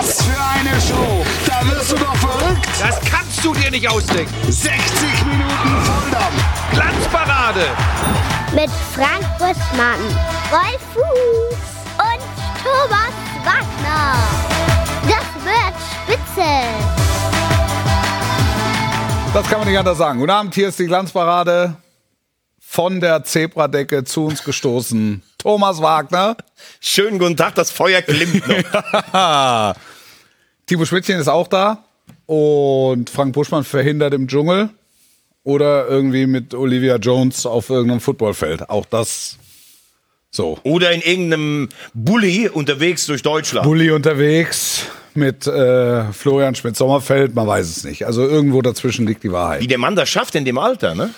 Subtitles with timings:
[0.00, 1.22] Was für eine Show!
[1.46, 2.66] Da wirst du doch verrückt!
[2.80, 4.32] Das kannst du dir nicht ausdenken.
[4.50, 6.70] 60 Minuten Volldampf!
[6.72, 7.66] Glanzparade.
[8.54, 10.00] Mit Frank Buschmann,
[10.50, 11.58] Wolf Fuß
[11.98, 12.22] und
[12.64, 13.12] Thomas
[13.44, 14.16] Wagner.
[15.02, 16.50] Das wird spitze.
[19.34, 20.18] Das kann man nicht anders sagen.
[20.18, 21.76] Guten Abend, hier ist die Glanzparade.
[22.58, 25.22] Von der Zebradecke zu uns gestoßen.
[25.40, 26.36] Thomas Wagner.
[26.80, 29.74] Schönen guten Tag, das Feuer glimmt noch.
[30.66, 31.84] Timo Schmidtchen ist auch da.
[32.26, 34.68] Und Frank Buschmann verhindert im Dschungel.
[35.42, 38.68] Oder irgendwie mit Olivia Jones auf irgendeinem Footballfeld.
[38.68, 39.38] Auch das
[40.30, 40.58] so.
[40.62, 43.66] Oder in irgendeinem Bulli unterwegs durch Deutschland.
[43.66, 48.06] Bulli unterwegs mit äh, Florian Schmidt-Sommerfeld, man weiß es nicht.
[48.06, 49.62] Also irgendwo dazwischen liegt die Wahrheit.
[49.62, 51.14] Wie der Mann das schafft in dem Alter, ne?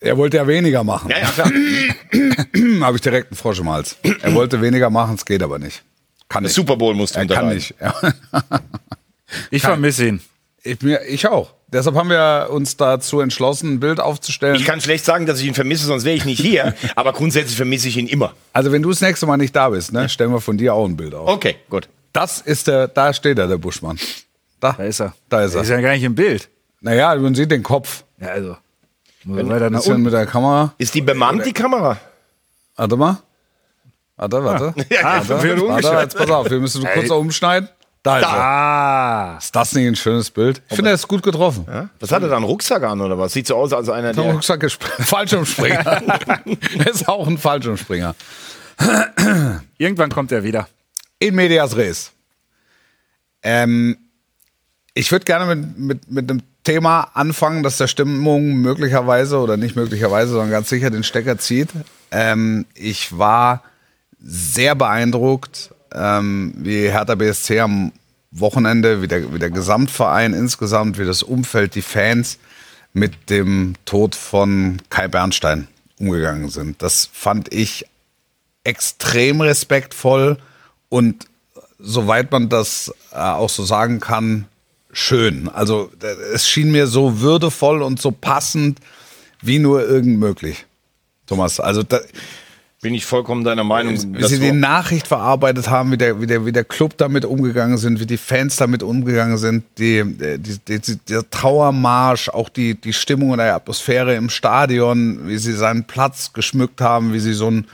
[0.00, 1.10] Er wollte ja weniger machen.
[1.10, 1.50] Ja, ja, klar.
[2.86, 3.96] Habe ich direkt einen Frosch im Hals.
[4.22, 5.82] Er wollte weniger machen, es geht aber nicht.
[6.28, 6.52] Kann nicht.
[6.52, 7.74] Super Bowl musste Er kann nicht.
[9.50, 10.20] Ich vermisse ihn.
[10.62, 11.52] Ich, mir, ich auch.
[11.68, 14.54] Deshalb haben wir uns dazu entschlossen, ein Bild aufzustellen.
[14.56, 16.74] Ich kann schlecht sagen, dass ich ihn vermisse, sonst wäre ich nicht hier.
[16.96, 18.34] Aber grundsätzlich vermisse ich ihn immer.
[18.52, 20.86] also wenn du das nächste Mal nicht da bist, ne, stellen wir von dir auch
[20.86, 21.28] ein Bild auf.
[21.28, 21.88] Okay, gut.
[22.12, 23.98] Das ist der, da steht er, der Buschmann.
[24.60, 25.14] Da, Da ist er.
[25.28, 25.62] Da ist er.
[25.62, 26.48] Ist ja gar nicht im Bild.
[26.80, 28.04] Naja, man sieht den Kopf.
[28.20, 28.56] Ja, also.
[29.28, 30.02] Er weiter nach unten.
[30.02, 30.72] mit der Kamera.
[30.78, 31.98] Ist die bemannt, die Kamera?
[32.76, 33.18] Warte mal.
[34.16, 34.74] Warte, warte.
[34.90, 36.00] Ja, warte, wird warte, umgeschnitten.
[36.00, 37.68] jetzt pass auf, wir müssen so kurz umschneiden.
[38.02, 38.30] Da ist er.
[38.30, 39.36] Ah.
[39.38, 40.62] Ist das nicht ein schönes Bild?
[40.68, 41.66] Ich finde, er ist gut getroffen.
[41.98, 43.32] Was hat er da, einen Rucksack an oder was?
[43.32, 44.32] Sieht so aus, als einer, Der der...
[44.32, 45.84] Rucksack ist Fallschirmspringer.
[46.78, 48.14] er ist auch ein Fallschirmspringer.
[49.78, 50.68] Irgendwann kommt er wieder.
[51.18, 52.12] In medias res.
[53.42, 53.96] Ähm,
[54.94, 59.76] ich würde gerne mit, mit, mit einem Thema anfangen, das der Stimmung möglicherweise oder nicht
[59.76, 61.68] möglicherweise, sondern ganz sicher den Stecker zieht.
[62.10, 63.62] Ähm, ich war
[64.20, 67.92] sehr beeindruckt, ähm, wie Hertha BSC am
[68.32, 72.38] Wochenende, wie der, wie der Gesamtverein insgesamt, wie das Umfeld, die Fans
[72.92, 75.68] mit dem Tod von Kai Bernstein
[76.00, 76.82] umgegangen sind.
[76.82, 77.86] Das fand ich
[78.64, 80.36] extrem respektvoll
[80.88, 81.28] und
[81.78, 84.46] soweit man das äh, auch so sagen kann,
[84.96, 85.48] schön.
[85.48, 88.80] Also äh, es schien mir so würdevoll und so passend
[89.42, 90.64] wie nur irgend möglich.
[91.26, 92.00] Thomas, also da,
[92.80, 93.94] Bin ich vollkommen deiner Meinung.
[94.14, 97.24] wie das sie die Nachricht verarbeitet haben, wie der, wie, der, wie der Club damit
[97.24, 102.28] umgegangen sind, wie die Fans damit umgegangen sind, die, äh, die, die, die, der Trauermarsch,
[102.30, 107.12] auch die, die Stimmung und die Atmosphäre im Stadion, wie sie seinen Platz geschmückt haben,
[107.12, 107.66] wie sie so einen,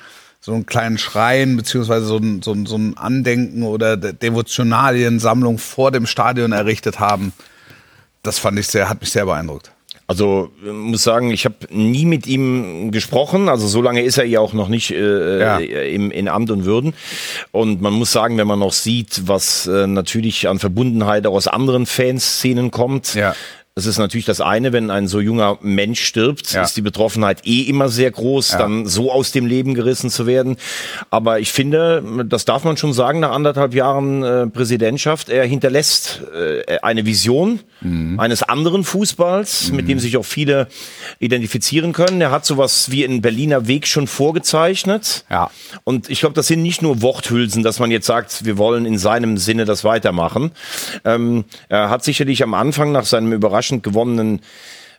[0.45, 5.59] so einen kleinen Schrein beziehungsweise so ein, so ein, so ein Andenken oder De Devotionaliensammlung
[5.59, 7.33] vor dem Stadion errichtet haben.
[8.25, 9.71] Das fand ich sehr, hat mich sehr beeindruckt.
[10.09, 13.49] Also muss sagen, ich habe nie mit ihm gesprochen.
[13.49, 15.59] Also so lange ist er ja auch noch nicht äh, Ja.
[15.59, 16.93] äh, im, in Amt und Würden.
[17.53, 21.47] Und man muss sagen, wenn man noch sieht, was äh, natürlich an Verbundenheit auch aus
[21.47, 23.15] anderen Fanszenen kommt.
[23.15, 23.35] Ja.
[23.75, 26.63] Das ist natürlich das eine, wenn ein so junger Mensch stirbt, Ja.
[26.63, 30.57] ist die Betroffenheit eh immer sehr groß, dann so aus dem Leben gerissen zu werden.
[31.09, 36.21] Aber ich finde, das darf man schon sagen, nach anderthalb Jahren äh, Präsidentschaft, er hinterlässt
[36.35, 38.21] äh, eine Vision Mhm.
[38.21, 40.69] eines anderen Fußballs, mit dem sich auch viele
[41.19, 42.21] identifizieren können.
[42.21, 45.25] Er hat sowas wie einen Berliner Weg schon vorgezeichnet.
[45.31, 45.51] Ja.
[45.85, 48.99] Und ich glaube, das sind nicht nur Worthülsen, dass man jetzt sagt, wir wollen in
[48.99, 50.53] seinem Sinne das weitermachen.
[51.05, 54.41] Ähm, er hat sicherlich am Anfang nach seinem überraschend gewonnenen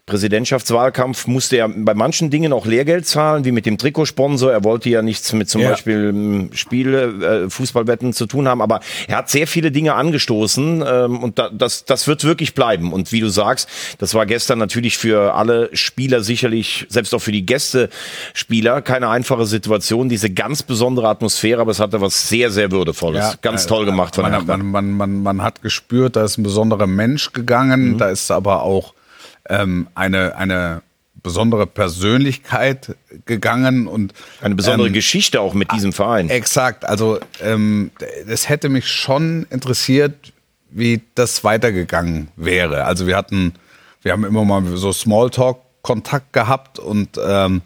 [0.06, 4.52] Präsidentschaftswahlkampf musste er bei manchen Dingen auch Lehrgeld zahlen, wie mit dem Trikotsponsor.
[4.52, 5.70] Er wollte ja nichts mit zum Ja.
[5.70, 10.84] Beispiel ähm, Spiele, äh, Fußballwetten zu tun haben, aber er hat sehr viele Dinge angestoßen
[10.86, 12.92] ähm, und da, das, das wird wirklich bleiben.
[12.92, 17.32] Und wie du sagst, das war gestern natürlich für alle Spieler sicherlich, selbst auch für
[17.32, 22.72] die Gästespieler, keine einfache Situation, diese ganz besondere Atmosphäre, aber es hatte was sehr, sehr
[22.72, 23.38] Würdevolles.
[23.42, 26.44] ganz äh, toll gemacht von man, man, man, man, man hat gespürt, da ist ein
[26.44, 27.98] besonderer Mensch gegangen, Mhm.
[27.98, 28.94] da ist aber auch
[29.50, 30.82] ähm, eine, eine
[31.22, 32.96] besondere Persönlichkeit
[33.26, 36.30] gegangen und Eine besondere ähm, Geschichte auch mit diesem Verein.
[36.30, 37.92] Exakt, also ähm,
[38.28, 40.34] es hätte mich schon interessiert,
[40.70, 42.84] wie das weitergegangen wäre.
[42.86, 43.54] Also wir hatten,
[44.02, 47.62] wir haben immer mal so Smalltalk-Kontakt gehabt und ähm,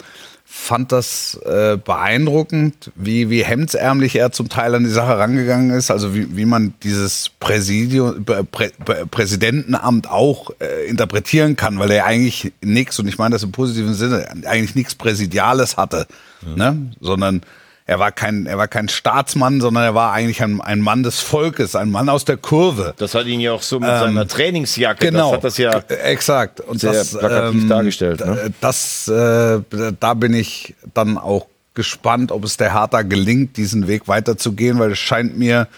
[0.50, 5.92] fand das äh, beeindruckend, wie, wie hemdsärmlich er zum Teil an die Sache rangegangen ist.
[5.92, 8.70] Also wie, wie man dieses Präsidium, Prä, Prä,
[9.12, 13.94] Präsidentenamt auch äh, interpretieren kann, weil er eigentlich nichts, und ich meine das im positiven
[13.94, 16.08] Sinne, eigentlich nichts Präsidiales hatte,
[16.56, 16.92] ne?
[17.02, 17.42] sondern
[17.88, 21.22] er war kein, er war kein Staatsmann, sondern er war eigentlich ein, ein Mann des
[21.22, 22.94] Volkes, ein Mann aus der Kurve.
[22.98, 26.60] Das hat ihn ja auch so mit seiner Trainingsjacke, Genau, das hat das ja exakt.
[26.60, 28.54] Und sehr das, plakativ ähm, dargestellt, ne?
[28.60, 29.62] Das, äh,
[30.00, 34.92] da bin ich dann auch gespannt, ob es der Hertha gelingt, diesen Weg weiterzugehen, weil
[34.92, 35.70] es scheint mir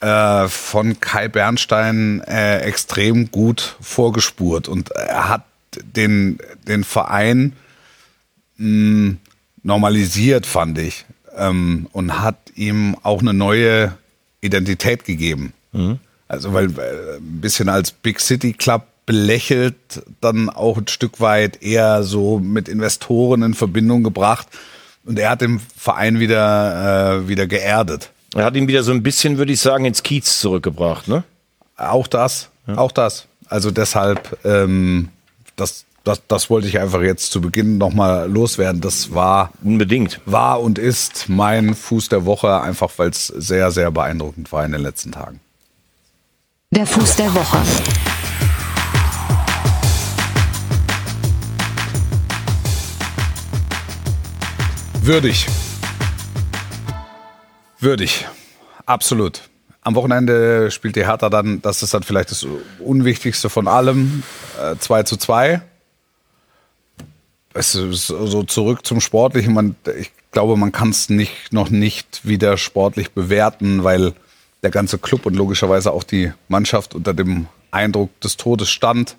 [0.00, 5.44] äh, von Kai Bernstein äh, extrem gut vorgespurt und er hat
[5.82, 6.38] den,
[6.68, 7.54] den Verein
[8.58, 9.14] mh,
[9.62, 13.96] normalisiert, fand ich, ähm, und hat ihm auch eine neue
[14.40, 15.52] Identität gegeben.
[16.28, 19.74] Also weil äh, ein bisschen als Big City Club belächelt,
[20.20, 24.48] dann auch ein Stück weit eher so mit Investoren in Verbindung gebracht
[25.04, 28.10] und er hat den Verein wieder, äh, wieder geerdet.
[28.34, 31.22] Er hat ihn wieder so ein bisschen, würde ich sagen, ins Kiez zurückgebracht, ne?
[31.76, 33.26] Auch das, auch das.
[33.48, 35.08] Also deshalb, ähm,
[35.56, 38.82] das, das, das wollte ich einfach jetzt zu Beginn nochmal loswerden.
[38.82, 40.20] Das war, Unbedingt.
[40.26, 44.72] war und ist mein Fuß der Woche, einfach weil es sehr, sehr beeindruckend war in
[44.72, 45.40] den letzten Tagen.
[46.70, 47.58] Der Fuß der Woche.
[55.00, 55.46] Würdig.
[57.78, 58.26] Würdig.
[58.84, 59.42] Absolut.
[59.82, 62.46] Am Wochenende spielt die Hertha dann, das ist dann vielleicht das
[62.78, 64.22] Unwichtigste von allem,
[64.60, 65.62] äh, 2 zu 2.
[67.54, 69.54] Es ist so zurück zum Sportlichen.
[69.54, 74.12] Man, ich glaube, man kann es nicht, noch nicht wieder sportlich bewerten, weil
[74.64, 79.16] der ganze Club und logischerweise auch die Mannschaft unter dem Eindruck des Todes stand.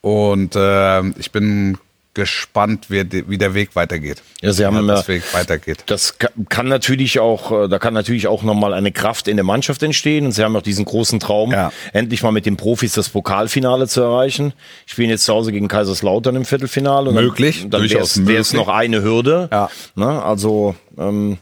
[0.00, 1.78] Und äh, ich bin
[2.12, 4.22] gespannt, wie, wie der Weg weitergeht.
[4.42, 5.84] Ja, sie haben Wie immer- das Weg weitergeht.
[5.86, 9.44] Das ka- kann natürlich auch, äh, da kann natürlich auch nochmal eine Kraft in der
[9.44, 10.26] Mannschaft entstehen.
[10.26, 11.72] Und sie haben auch diesen großen Traum, Ja.
[11.92, 14.52] endlich mal mit den Profis das Pokalfinale zu erreichen.
[14.86, 17.10] Ich spiele jetzt zu Hause gegen Kaiserslautern im Viertelfinale.
[17.10, 18.66] Und Möglich, Dann, dann durchaus wäre es möglich.
[18.66, 19.48] noch eine Hürde.
[19.52, 19.70] Ja.
[19.94, 20.22] Ne?
[20.22, 21.38] Also ähm,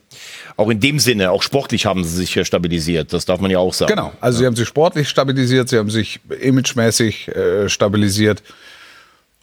[0.56, 3.12] auch in dem Sinne, auch sportlich haben sie sich ja stabilisiert.
[3.12, 3.88] Das darf man ja auch sagen.
[3.94, 8.42] Genau, also sie haben sich sportlich stabilisiert, sie haben sich imagemäßig äh, stabilisiert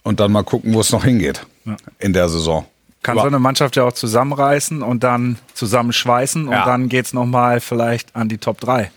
[0.06, 1.44] und dann mal gucken, wo es noch hingeht
[1.98, 2.64] in der Saison.
[3.02, 6.64] Kann so eine Mannschaft ja auch zusammenreißen und dann zusammenschweißen und Ja.
[6.64, 8.90] dann geht's noch nochmal vielleicht an die Top 3.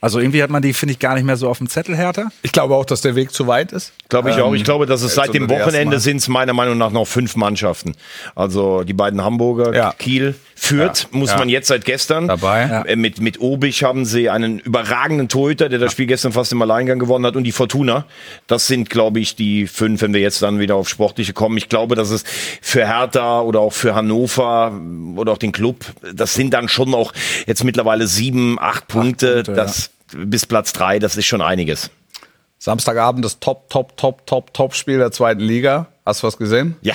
[0.00, 2.28] Also irgendwie hat man die, finde ich, gar nicht mehr so auf dem Zettel härter.
[2.42, 3.92] Ich glaube auch, dass der Weg zu weit ist.
[4.08, 4.52] Glaube ich auch.
[4.54, 7.94] Ich glaube, dass es seit dem Wochenende sind es meiner Meinung nach noch fünf Mannschaften.
[8.34, 9.92] Also die beiden Hamburger, Ja.
[9.98, 11.18] Kiel, Fürth Ja.
[11.18, 11.38] muss Ja.
[11.38, 12.28] man jetzt seit gestern.
[12.28, 12.66] Dabei.
[12.68, 12.82] Ja.
[12.82, 16.62] Äh, Mit, mit Obig haben sie einen überragenden Torhüter, der das Spiel gestern fast im
[16.62, 18.04] Alleingang gewonnen hat und die Fortuna.
[18.46, 21.56] Das sind, glaube ich, die fünf, wenn wir jetzt dann wieder auf Sportliche kommen.
[21.56, 22.22] Ich glaube, dass es
[22.60, 24.78] für Hertha oder auch für Hannover
[25.16, 25.84] oder auch den Club,
[26.14, 27.12] das sind dann schon auch
[27.46, 29.06] jetzt mittlerweile sieben, acht Punkte.
[29.36, 31.90] Punkte, das, Bis Platz drei, das ist schon einiges.
[32.58, 35.88] Samstagabend das Top, Top, Top, Top, Top-Spiel der zweiten Liga.
[36.04, 36.76] Hast du was gesehen?
[36.80, 36.94] Ja.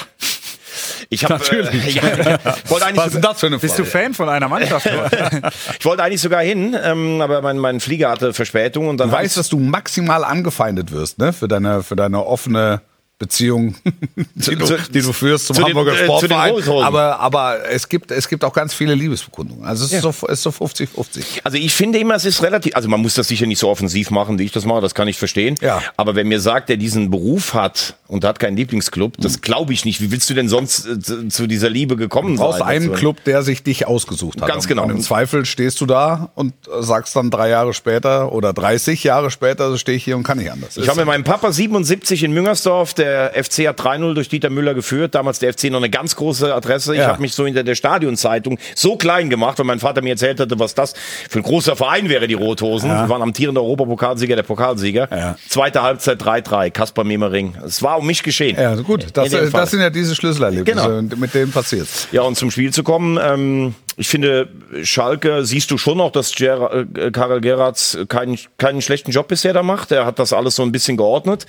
[1.10, 2.02] Ich habe Natürlich.
[2.02, 4.06] Äh, ja, wollte eigentlich Was ist denn das für eine Bist du Frage?
[4.06, 4.90] Fan von einer Mannschaft?
[5.80, 9.16] Ich wollte eigentlich sogar hin, ähm, aber mein, mein Flieger hatte Verspätung und dann Du
[9.16, 11.34] weißt, dass du maximal angefeindet wirst, ne?
[11.34, 12.82] Für deine, für deine offene
[13.22, 13.76] Beziehung,
[14.34, 16.52] die, du, die du führst zum zu Hamburger äh, den Sportverein.
[16.54, 16.84] Rothosen.
[16.84, 19.64] aber aber es, gibt, es gibt auch ganz viele Liebesbekundungen.
[19.64, 21.42] Also es ist so es ist so 50-50.
[21.44, 24.10] Also ich finde immer, es ist relativ, also man muss das sicher nicht so offensiv
[24.10, 25.56] machen, wie ich das mache, das kann ich verstehen.
[25.62, 25.84] Ja.
[25.98, 29.86] Aber wenn mir sagt, der diesen Beruf hat und hat keinen Lieblingsclub, das glaube ich
[29.86, 30.02] nicht.
[30.02, 32.68] Wie willst du denn sonst äh, zu, zu dieser Liebe gekommen Du brauchst sein?
[32.68, 34.48] einen Also, Club, der sich dich ausgesucht hat.
[34.48, 34.86] Ganz genau.
[34.86, 39.30] Und im Zweifel stehst du da und sagst dann drei Jahre später oder 30 Jahre
[39.30, 40.76] später, so stehe ich hier und kann nicht anders.
[40.76, 44.74] Ich habe mit meinem Papa 77 in Müngersdorf, der FC hat 3-0 durch Dieter Müller
[44.74, 46.94] geführt, damals der FC noch eine ganz große Adresse.
[46.94, 47.08] Ich Ja.
[47.08, 50.58] habe mich so hinter der Stadionzeitung so klein gemacht, weil mein Vater mir erzählt hatte,
[50.60, 50.94] was das
[51.30, 52.90] für ein großer Verein wäre, die Rothosen.
[52.90, 55.08] Die waren amtierender Europapokalsieger, der Pokalsieger.
[55.12, 55.36] Ja.
[55.48, 57.56] Zweite Halbzeit 3-3, Kaspar Memering.
[57.66, 58.58] Es war um mich geschehen.
[58.60, 59.06] ja, gut.
[59.14, 61.16] Das, das sind ja diese Schlüsselerlebnisse, Genau.
[61.18, 62.08] mit denen passiert's.
[62.12, 64.48] Ja, und zum Spiel zu kommen, ähm, ich finde,
[64.84, 69.54] Schalke, siehst du schon noch, dass Ger äh, Karel Geratz keinen, keinen schlechten Job bisher
[69.54, 69.92] da macht.
[69.92, 71.46] Er hat das alles so ein bisschen geordnet.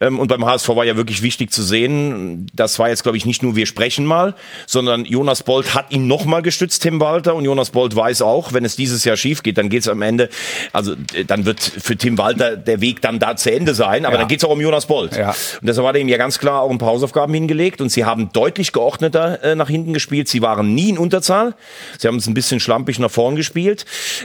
[0.00, 3.26] Ähm, und beim HSV war ja wirklich wichtig zu sehen, das war jetzt, glaube ich,
[3.26, 4.34] nicht nur wir sprechen mal,
[4.66, 7.34] sondern Jonas Bolt hat ihn nochmal gestützt, Tim Walter.
[7.34, 10.02] Und Jonas Bolt weiß auch, wenn es dieses Jahr schief geht, dann geht es am
[10.02, 10.28] Ende,
[10.72, 14.04] also äh, dann wird für Tim Walter der Weg dann da zu Ende sein.
[14.04, 14.20] Aber Ja.
[14.20, 15.16] dann geht es auch um Jonas Bolt.
[15.16, 15.30] Ja.
[15.30, 18.30] Und deshalb er ihm ja ganz klar auch ein paar Hausaufgaben hingelegt und sie haben
[18.32, 20.28] deutlich geordneter äh, nach hinten gespielt.
[20.28, 21.54] Sie waren nie in Unterzahl.
[21.98, 23.84] Sie haben es ein bisschen schlampig nach vorn gespielt.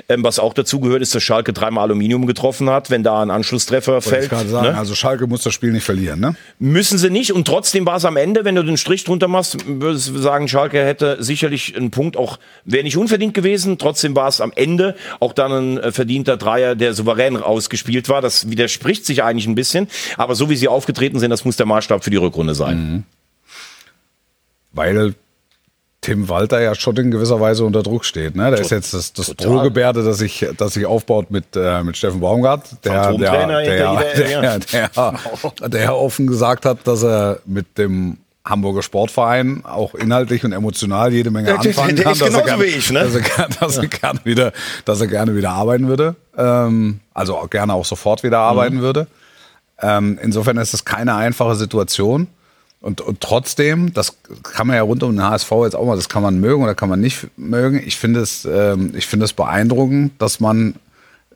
[0.09, 2.89] Ähm, was auch dazu gehört, ist, dass Schalke dreimal Aluminium getroffen hat.
[2.89, 4.77] Wenn da ein Anschlusstreffer Wollte ich fällt, gerade sagen, ne?
[4.77, 6.35] also Schalke muss das Spiel nicht verlieren, ne?
[6.59, 7.31] müssen sie nicht.
[7.33, 10.47] Und trotzdem war es am Ende, wenn du den Strich drunter machst, würdest du sagen,
[10.47, 13.77] Schalke hätte sicherlich einen Punkt auch, wäre nicht unverdient gewesen.
[13.77, 18.21] Trotzdem war es am Ende auch dann ein äh, verdienter Dreier, der souverän ausgespielt war.
[18.21, 19.87] Das widerspricht sich eigentlich ein bisschen.
[20.17, 23.05] Aber so wie sie aufgetreten sind, das muss der Maßstab für die Rückrunde sein.
[24.71, 25.15] Weil
[26.01, 28.35] Tim Walter ja schon in gewisser Weise unter Druck steht.
[28.35, 28.51] Ne?
[28.51, 29.35] Da ist jetzt das, das.
[29.35, 33.47] Drohgebärde, das sich, das sich aufbaut mit, äh, mit Steffen Baumgart, der, der, der,
[34.15, 40.53] der, der, der offen gesagt hat, dass er mit dem Hamburger Sportverein auch inhaltlich und
[40.53, 42.13] emotional jede Menge Ja, der- anfangen der kann.
[42.13, 42.99] ist dass er genauso gerne- wie ich, ne?
[43.01, 44.53] Dass er, gerne- dass, er gerne wieder,
[44.85, 46.15] dass er gerne wieder arbeiten würde.
[46.37, 49.07] Ähm, also auch gerne auch sofort wieder arbeiten würde.
[49.81, 52.27] Ähm, insofern ist es keine einfache Situation.
[52.79, 56.09] Und, und trotzdem, das kann man ja rund um den HSV jetzt auch mal, das
[56.09, 57.81] kann man mögen oder kann man nicht mögen.
[57.85, 60.75] Ich finde es, ähm, ich finde es beeindruckend, dass man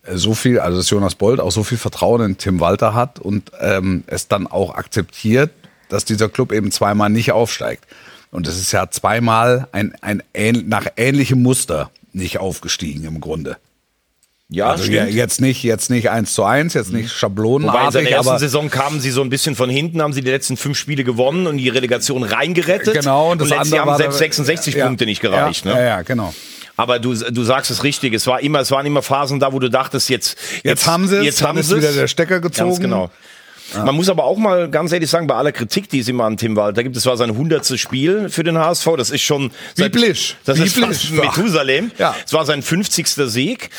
[0.03, 3.19] äh, so viel, also dass Jonas Bold auch so viel Vertrauen in Tim Walter hat
[3.19, 5.51] und ähm, es dann auch akzeptiert,
[5.89, 7.86] dass dieser Club eben zweimal nicht aufsteigt.
[8.31, 13.57] Und es ist ja zweimal ein, ein ähn, nach ähnlichem Muster nicht aufgestiegen im Grunde.
[14.53, 18.10] Ja, Also ja, jetzt nicht, jetzt nicht eins zu eins, jetzt nicht Wobei in seiner
[18.10, 21.05] ersten Saison kamen sie so ein bisschen von hinten, haben sie die letzten fünf Spiele
[21.05, 22.93] gewonnen und die Relegation reingerettet.
[22.93, 23.31] genau.
[23.31, 25.63] Und das letztes andere Jahr haben selbst der- 66 ja, Punkte nicht gereicht.
[25.65, 25.79] Ja, ne?
[25.79, 26.34] ja, ja, genau.
[26.75, 28.13] Aber du, du sagst es richtig.
[28.13, 31.17] Es war immer, es waren immer Phasen da, wo du dachtest, jetzt, Jetzt haben sie
[31.17, 31.74] es, jetzt haben es.
[31.74, 32.70] wieder der Stecker gezogen.
[32.72, 33.10] Ganz genau.
[33.75, 36.38] Man muss aber auch mal ganz ehrlich sagen, bei aller Kritik, die es immer an
[36.38, 38.88] Tim Walter gibt, das war sein hundertstes Spiel für den HSV.
[38.98, 40.36] Das ist schon Biblisch.
[40.46, 41.10] Das ist Biblisch.
[41.10, 41.91] fast Methusalem.
[41.98, 42.15] Ja.
[42.25, 43.08] Es war sein 50.
[43.08, 43.70] Sieg.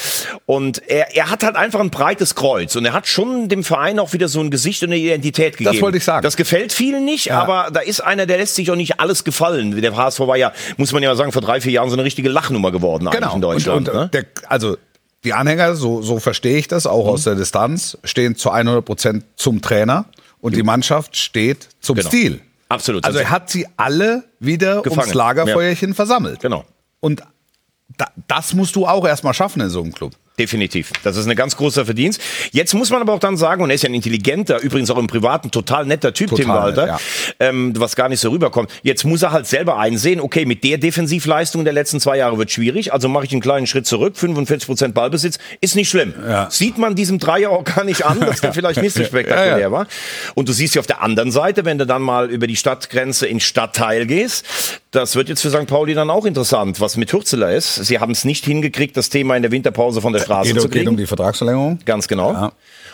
[0.46, 2.74] Und er, er hat halt einfach ein breites Kreuz.
[2.76, 5.80] Und er hat schon dem Verein auch wieder so ein Gesicht und eine Identität gegeben.
[5.82, 6.22] wollte ich sagen.
[6.22, 9.80] Das gefällt vielen nicht, aber da ist einer, der lässt sich auch nicht alles gefallen.
[9.80, 12.28] Der HSV war ja, muss man ja sagen, vor drei, vier Jahren so eine richtige
[12.28, 13.34] Lachnummer geworden eigentlich Genau.
[13.34, 13.88] in Deutschland.
[13.88, 14.08] und, und ne?
[14.12, 14.76] der, also
[15.24, 19.24] die Anhänger, so, so verstehe ich das, auch aus der Distanz, stehen zu 100 Prozent
[19.36, 20.06] zum Trainer
[20.40, 22.08] und die Mannschaft steht zum Genau.
[22.08, 22.40] Stil.
[22.68, 23.04] Absolut.
[23.04, 25.00] Also er hat sie alle wieder Gefangen.
[25.00, 26.40] ums Lagerfeuerchen versammelt.
[26.40, 26.64] Genau.
[27.00, 27.22] Und
[27.98, 30.12] da, das musst du auch erstmal schaffen in so einem Club.
[30.38, 30.92] Definitiv.
[31.04, 32.20] Das ist ein ganz großer Verdienst.
[32.52, 34.96] Jetzt muss man aber auch dann sagen, und er ist ja ein intelligenter, übrigens auch
[34.96, 37.00] im Privaten total netter Typ, Total Tim Walter, nett,
[37.38, 38.70] ähm, was gar nicht so rüberkommt.
[38.82, 42.50] Jetzt muss er halt selber einsehen, okay, mit der Defensivleistung der letzten zwei Jahre wird
[42.50, 46.14] schwierig, also mache ich einen kleinen Schritt zurück, 45 Prozent Ballbesitz, ist nicht schlimm.
[46.26, 46.50] Ja.
[46.50, 49.58] Sieht man diesem Dreier auch gar nicht an, dass der vielleicht nicht so spektakulär Ja,
[49.58, 49.70] ja.
[49.70, 49.86] war.
[50.34, 53.26] Und du siehst ja auf der anderen Seite, wenn du dann mal über die Stadtgrenze
[53.26, 54.46] in Stadtteil gehst,
[54.92, 55.66] das wird jetzt für St.
[55.66, 57.76] Pauli dann auch interessant, was mit Hürzeler ist.
[57.76, 60.68] Sie haben es nicht hingekriegt, das Thema in der Winterpause von der Straße Geht, zu
[60.68, 60.90] geht kriegen.
[60.90, 61.78] um die Vertragsverlängerung.
[61.86, 62.32] Ganz genau.
[62.32, 62.52] Ja.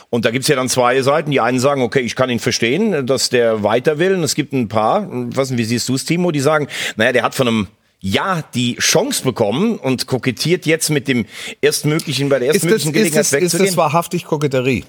[0.08, 1.32] Und da gibt's ja dann zwei Seiten.
[1.32, 4.14] Die einen sagen, okay, ich kann ihn verstehen, dass der weiter will.
[4.14, 7.24] Und es gibt ein paar, was, wie siehst du es, Timo, die sagen, naja, der
[7.24, 7.66] hat von einem
[8.00, 11.26] ja die Chance bekommen und kokettiert jetzt mit dem
[11.60, 13.66] erstmöglichen, bei der Ist das, erstmöglichen ist, Gelegenheit das, ist wegzugehen.
[13.66, 14.84] das wahrhaftig Koketterie?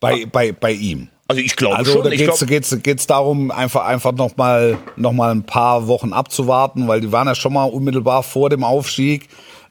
[0.00, 1.10] Bei, bei, bei ihm.
[1.28, 2.04] Also ich glaube Also schon.
[2.04, 6.12] da geht es geht's, geht's darum, einfach, einfach noch, mal, noch mal ein paar Wochen
[6.12, 9.28] abzuwarten, weil die waren ja schon mal unmittelbar vor dem Aufstieg.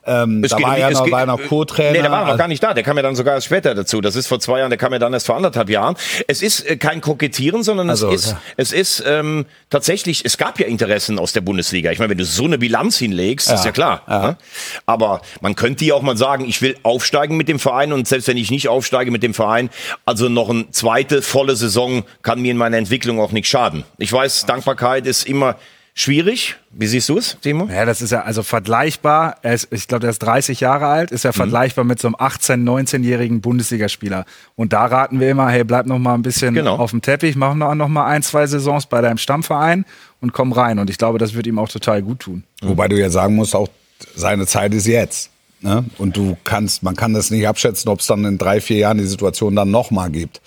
[0.07, 1.91] Ähm, es da war ja noch, war ja noch Co-Trainer.
[1.91, 2.74] Nee, der war noch gar nicht da.
[2.74, 4.01] Der kam ja dann sogar erst später dazu.
[4.01, 5.95] Das ist vor zwei Jahren, der kam ja dann erst vor anderthalb Jahren.
[6.27, 8.41] Es ist äh, kein Kokettieren, sondern Also, es ist, ja.
[8.57, 11.91] es ist ähm, tatsächlich, es gab ja Interessen aus der Bundesliga.
[11.91, 14.01] Ich meine, wenn du so eine Bilanz hinlegst, ist ja klar.
[14.07, 14.38] Ne?
[14.85, 18.27] Aber man könnte ja auch mal sagen, ich will aufsteigen mit dem Verein und selbst
[18.27, 19.69] wenn ich nicht aufsteige mit dem Verein,
[20.05, 23.83] also noch eine zweite volle Saison kann mir in meiner Entwicklung auch nicht schaden.
[23.97, 25.55] Ich weiß, Dankbarkeit ist immer
[25.98, 26.58] schwierig.
[26.72, 27.68] Wie siehst du es, Timo?
[27.72, 29.38] Ja, das ist ja also vergleichbar.
[29.42, 31.36] Er ist, ich glaube, der ist 30 Jahre alt, ist ja Mhm.
[31.36, 34.25] vergleichbar mit so einem 18-, 19-jährigen Bundesligaspieler.
[34.56, 36.75] Und da raten wir immer, hey, bleib noch mal ein bisschen Genau.
[36.75, 39.86] auf dem Teppich, mach noch, noch mal ein, zwei Saisons bei deinem Stammverein
[40.20, 40.78] und komm rein.
[40.80, 42.44] Und ich glaube, das wird ihm auch total gut tun.
[42.62, 43.70] Wobei du ja sagen musst, auch
[44.16, 45.32] seine Zeit ist jetzt.
[45.62, 45.86] Ne?
[45.98, 48.98] Und du kannst, man kann das nicht abschätzen, ob es dann in drei, vier Jahren
[48.98, 50.42] die Situation dann nochmal gibt.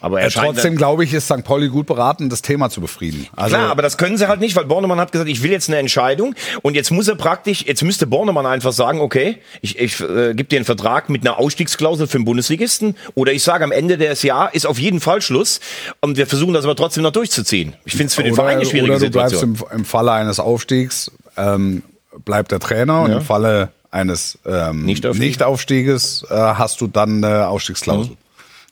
[0.00, 1.44] Aber Äh, er trotzdem glaube ich, ist St.
[1.44, 3.26] Pauli gut beraten, das Thema zu befrieden.
[3.34, 5.68] Also, Klar, aber das können sie halt nicht, weil Bornemann hat gesagt, ich will jetzt
[5.68, 10.00] eine Entscheidung und jetzt muss er praktisch, jetzt müsste Bornemann einfach sagen, okay, ich, ich
[10.00, 13.72] äh, gebe dir einen Vertrag mit einer Ausstiegsklausel für den Bundesligisten oder ich sage am
[13.72, 15.60] Ende des Jahres ist auf jeden Fall Schluss
[16.00, 17.74] und wir versuchen das aber trotzdem noch durchzuziehen.
[17.84, 19.52] Ich finde es für den oder, Verein eine schwierige oder du Situation.
[19.54, 21.82] bleibst im, im Falle eines Aufstiegs, ähm,
[22.24, 25.26] bleibt der Trainer und im Falle eines ähm, Nichtaufstieg.
[25.26, 28.16] Nichtaufstieges äh, hast du dann eine Ausstiegsklausel.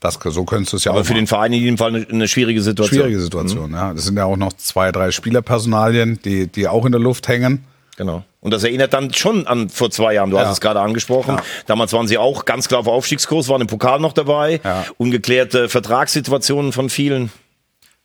[0.07, 1.27] Das, so könntest du es ja aber auch für den.
[1.27, 3.01] Verein in jedem Fall eine, schwierige Situation.
[3.01, 3.93] Schwierige Situation, ja.
[3.93, 7.65] Das sind ja auch noch zwei, drei Spielerpersonalien, die, die auch in der Luft hängen.
[7.97, 8.25] Genau.
[8.41, 10.31] Und das erinnert dann schon an vor zwei Jahren.
[10.31, 10.53] Du hast Ja.
[10.53, 11.37] es gerade angesprochen.
[11.37, 11.43] Ja.
[11.67, 14.61] Damals waren sie auch ganz klar auf Aufstiegskurs, waren im Pokal noch dabei.
[14.63, 14.85] Ja.
[14.99, 17.33] Ungeklärte Vertragssituationen von vielen.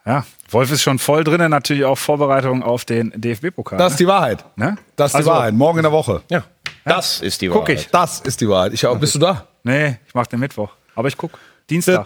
[0.05, 3.77] Ja, Wolf ist schon voll drin, natürlich auch Vorbereitung auf den DFB-Pokal.
[3.77, 4.43] Das ist die Wahrheit.
[4.55, 4.77] Ne?
[4.95, 5.53] Das ist die Also- Wahrheit.
[5.53, 6.21] Morgen in der Woche.
[6.29, 6.43] Ja.
[6.85, 7.81] Das ist die Guck Wahrheit.
[7.81, 7.87] ich.
[7.89, 8.73] Das ist die Wahrheit.
[8.73, 8.97] Ich auch.
[8.97, 9.45] Bist du da?
[9.63, 10.69] Nee, ich mach den Mittwoch.
[10.95, 11.31] Aber ich guck.
[11.71, 12.05] Dienstag.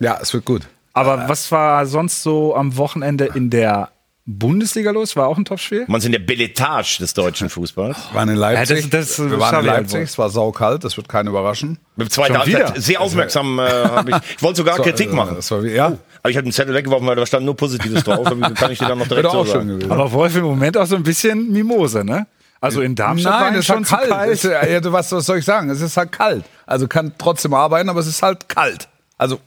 [0.00, 0.62] Ja, es wird gut.
[0.92, 3.90] Aber was war sonst so am Wochenende in der
[4.24, 5.14] Bundesliga los?
[5.14, 5.84] War auch ein Topspiel?
[5.88, 7.96] Man ist in der Beletage des deutschen Fußballs.
[8.10, 8.84] Wir waren in Leipzig.
[8.84, 10.00] Ja, das- das wir waren in Leipzig.
[10.02, 10.82] Es war saukalt.
[10.84, 11.78] Das wird keinen überraschen.
[11.96, 12.38] Mit zweiter?
[12.38, 13.58] Halbzeit sehr aufmerksam.
[13.58, 13.64] Äh,
[14.08, 15.36] ich, ich wollte sogar Kritik So, machen.
[15.36, 15.86] Das war, wie- ja.
[16.22, 18.26] Aber ich habe einen Zettel weggeworfen, weil da stand nur Positives drauf.
[18.54, 19.68] Kann ich dir dann noch direkt so auch schön sagen?
[19.68, 19.92] gewesen.
[19.92, 22.26] Aber Wolf im Moment auch so ein bisschen Mimose, ne?
[22.60, 24.10] Also in Darmstadt war Nein, ihm es schon halt zu kalt.
[24.10, 24.32] kalt.
[24.32, 25.70] Ist, ja, was, was soll ich sagen?
[25.70, 26.44] Es ist halt kalt.
[26.64, 28.88] Also kann trotzdem arbeiten, aber es ist halt kalt.
[29.18, 29.40] Also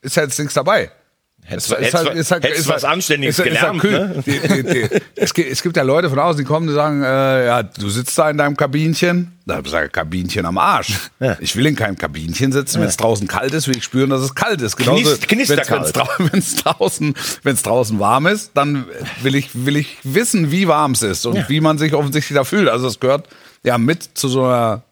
[0.00, 0.90] ist ja jetzt nichts dabei.
[1.46, 3.90] Hättest du was Anständiges gelernt, kühl.
[3.92, 4.22] ne?
[4.26, 7.02] Die, die, die, es, gibt, es gibt ja Leute von außen, die kommen und sagen,
[7.02, 9.32] äh, ja, du sitzt da in deinem Kabinchen.
[9.46, 10.92] Da sage ich, Kabinchen am Arsch.
[11.38, 12.80] Ich will in keinem Kabinchen sitzen.
[12.80, 14.76] Wenn es draußen kalt ist, will ich spüren, dass es kalt ist.
[14.76, 15.94] Genauso, Knist- knisterkalt.
[15.96, 18.86] wenn's- wenn's draußen, wenn's draußen warm ist, dann
[19.22, 22.42] will ich, will ich wissen, wie warm es ist und wie man sich offensichtlich da
[22.42, 22.68] fühlt.
[22.68, 23.28] Also es gehört
[23.62, 24.82] ja mit zu so einer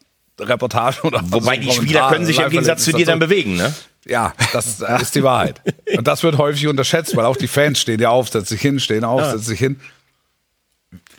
[0.41, 3.57] Reportage oder Wobei so die Spieler können sich ja im Gegensatz zu dir dann bewegen,
[3.57, 3.73] ne?
[4.07, 5.63] Ja, das ist, äh, die Wahrheit.
[5.97, 8.79] Und das wird häufig unterschätzt, weil auch die Fans stehen ja auf, setzen sich hin,
[8.81, 9.81] stehen auf, setzen sich hin.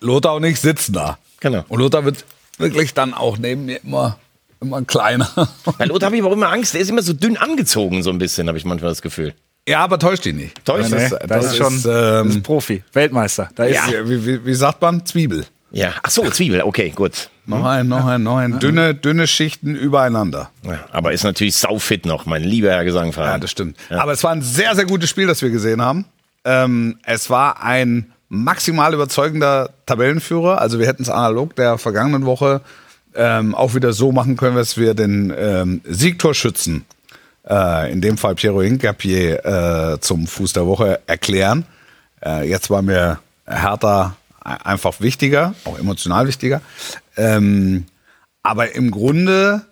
[0.02, 1.18] Lothar und ich sitzen da.
[1.40, 1.64] Genau.
[1.68, 2.26] Und Lothar wird
[2.58, 4.20] wirklich dann auch neben mir immer,
[4.62, 5.30] immer kleiner.
[5.78, 8.12] Bei Lothar habe ich aber auch immer Angst, der ist immer so dünn angezogen, so
[8.12, 9.34] ein bisschen, habe ich manchmal das Gefühl.
[9.68, 10.64] Ja, aber täuscht ihn nicht.
[10.64, 10.98] Täuscht das, ihn?
[11.06, 13.50] ist, Nee, das, das ist schon das ist ähm, Profi, Weltmeister.
[13.56, 14.08] Da ist Ja.
[14.08, 15.04] wie, wie, wie sagt man?
[15.06, 15.46] Zwiebel.
[15.76, 17.30] Ja, ach so, Zwiebel, okay, gut.
[17.46, 18.60] Noch ein, noch ein, noch ein.
[18.60, 20.50] Dünne, dünne Schichten übereinander.
[20.64, 23.32] Ja, aber ist natürlich saufit noch, mein lieber Herr Gesangverein.
[23.34, 23.78] Ja, das stimmt.
[23.90, 26.06] Aber es war ein sehr, sehr gutes Spiel, das wir gesehen haben.
[26.46, 30.62] Ähm, es war ein maximal überzeugender Tabellenführer.
[30.62, 32.62] Also wir hätten es analog der vergangenen Woche
[33.14, 36.86] ähm, auch wieder so machen können, dass wir den ähm, Siegtorschützen,
[37.50, 41.66] äh, in dem Fall Piero Hincapier, äh, zum Fuß der Woche erklären.
[42.26, 44.16] Äh, jetzt war mir Hertha
[44.46, 46.62] einfach wichtiger, auch emotional wichtiger.
[47.18, 47.86] Ähm,
[48.44, 49.66] aber im Grunde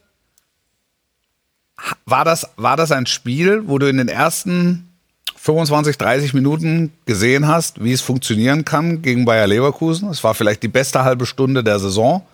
[2.05, 4.89] war das, war das ein Spiel, wo du in den ersten
[5.35, 10.09] 25, 30 Minuten gesehen hast, wie es funktionieren kann gegen Bayer Leverkusen?
[10.09, 12.25] Es war vielleicht die beste halbe Stunde der Saison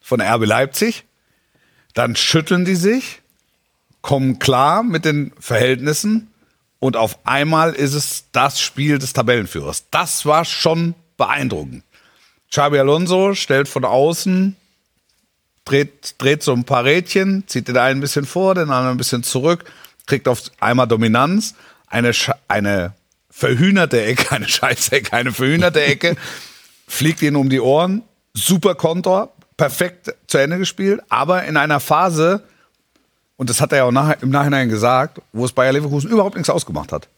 [0.00, 1.04] von RB Leipzig.
[1.94, 3.22] Dann schütteln die sich,
[4.02, 6.28] kommen klar mit den Verhältnissen
[6.78, 9.86] und auf einmal ist es das Spiel des Tabellenführers.
[9.90, 11.82] Das war schon beeindruckend.
[12.50, 14.56] Xabi Alonso stellt von außen
[15.68, 18.96] dreht, dreht so ein paar Rädchen, zieht den einen ein bisschen vor, den anderen ein
[18.96, 19.64] bisschen zurück,
[20.06, 21.54] kriegt auf einmal Dominanz,
[21.86, 22.12] eine,
[22.48, 22.94] eine
[23.30, 26.16] verhühnerte Ecke, eine Scheißecke, eine verhühnerte Ecke,
[26.86, 28.02] fliegt ihn um die Ohren,
[28.34, 32.42] super Kontor, perfekt zu Ende gespielt, aber in einer Phase,
[33.36, 36.36] und das hat er ja auch nach, im Nachhinein gesagt, wo es Bayer Leverkusen überhaupt
[36.36, 37.08] nichts ausgemacht hat.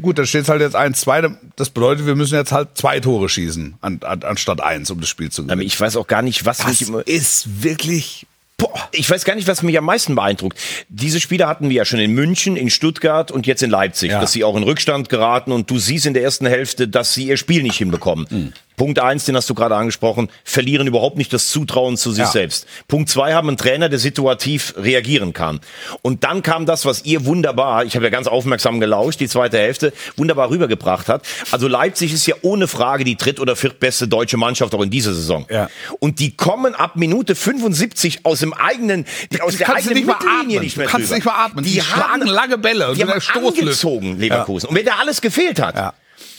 [0.00, 1.36] Gut, da steht es halt jetzt 1-2.
[1.56, 5.08] Das bedeutet, wir müssen jetzt halt zwei Tore schießen, an, an, anstatt eins, um das
[5.10, 5.66] Spiel zu Aber gewinnen.
[5.66, 7.06] ich weiß auch gar nicht, was Das mich immer.
[7.06, 8.26] ist wirklich.
[8.56, 8.88] Boah.
[8.92, 10.58] Ich weiß gar nicht, was mich am meisten beeindruckt.
[10.88, 14.20] Diese Spiele hatten wir ja schon in München, in Stuttgart und jetzt in Leipzig, Ja.
[14.20, 17.26] dass sie auch in Rückstand geraten und du siehst in der ersten Hälfte, dass sie
[17.26, 18.26] ihr Spiel nicht hinbekommen.
[18.30, 18.52] Mhm.
[18.76, 22.30] Punkt eins, den hast du gerade angesprochen, verlieren überhaupt nicht das Zutrauen zu sich Ja.
[22.30, 22.66] selbst.
[22.88, 25.60] Punkt zwei, haben einen Trainer, der situativ reagieren kann.
[26.02, 29.58] Und dann kam das, was ihr wunderbar, ich habe ja ganz aufmerksam gelauscht, die zweite
[29.58, 31.22] Hälfte, wunderbar rübergebracht hat.
[31.50, 35.14] Also Leipzig ist ja ohne Frage die dritt- oder viertbeste deutsche Mannschaft auch in dieser
[35.14, 35.46] Saison.
[35.50, 35.68] Ja.
[36.00, 39.06] Und die kommen ab Minute 75 aus dem eigenen,
[39.40, 41.14] aus der eigenen nicht Mittellinie nicht mehr Du kannst drüber.
[41.16, 41.64] nicht mal atmen.
[41.64, 43.60] Die haben lange Bälle Die haben der Stoßlüfte.
[43.60, 44.68] angezogen, Leverkusen.
[44.68, 45.92] Und wenn da alles gefehlt hat, Ja.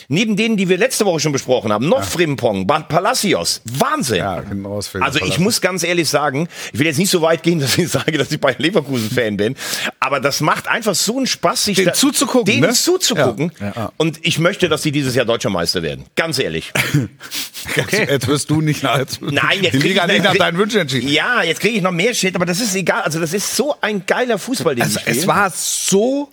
[0.07, 4.17] Neben denen, die wir letzte Woche schon besprochen haben, noch Frimpong, Ba- Palacios, Wahnsinn.
[4.17, 4.41] Ja,
[4.81, 7.77] fehlt Also ich muss ganz ehrlich sagen, ich will jetzt nicht so weit gehen, dass
[7.77, 9.55] ich sage, dass ich bei Leverkusen-Fan bin,
[9.99, 12.73] aber das macht einfach so einen Spaß, sich Denen da, zuzugucken, denen ne?
[12.73, 13.51] zuzugucken.
[13.59, 13.91] Ja, ja.
[13.97, 16.05] Und ich möchte, dass sie dieses Jahr deutscher Meister werden.
[16.15, 16.71] Ganz ehrlich.
[17.75, 18.83] Jetzt, jetzt wirst du nicht.
[18.83, 21.07] Jetzt, Nein, jetzt die krieg Liga ich nicht nach deinen Wünschen entschieden.
[21.09, 23.01] Ja, jetzt kriege ich noch mehr Shit, aber das ist egal.
[23.01, 25.17] Also das ist so ein geiler Fußball, den Es, sie spielen.
[25.17, 26.29] es war so.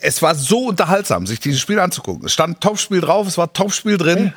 [0.00, 2.26] Es war so unterhaltsam, sich dieses Spiel anzugucken.
[2.26, 4.32] Es stand Topspiel drauf, es war Topspiel drin.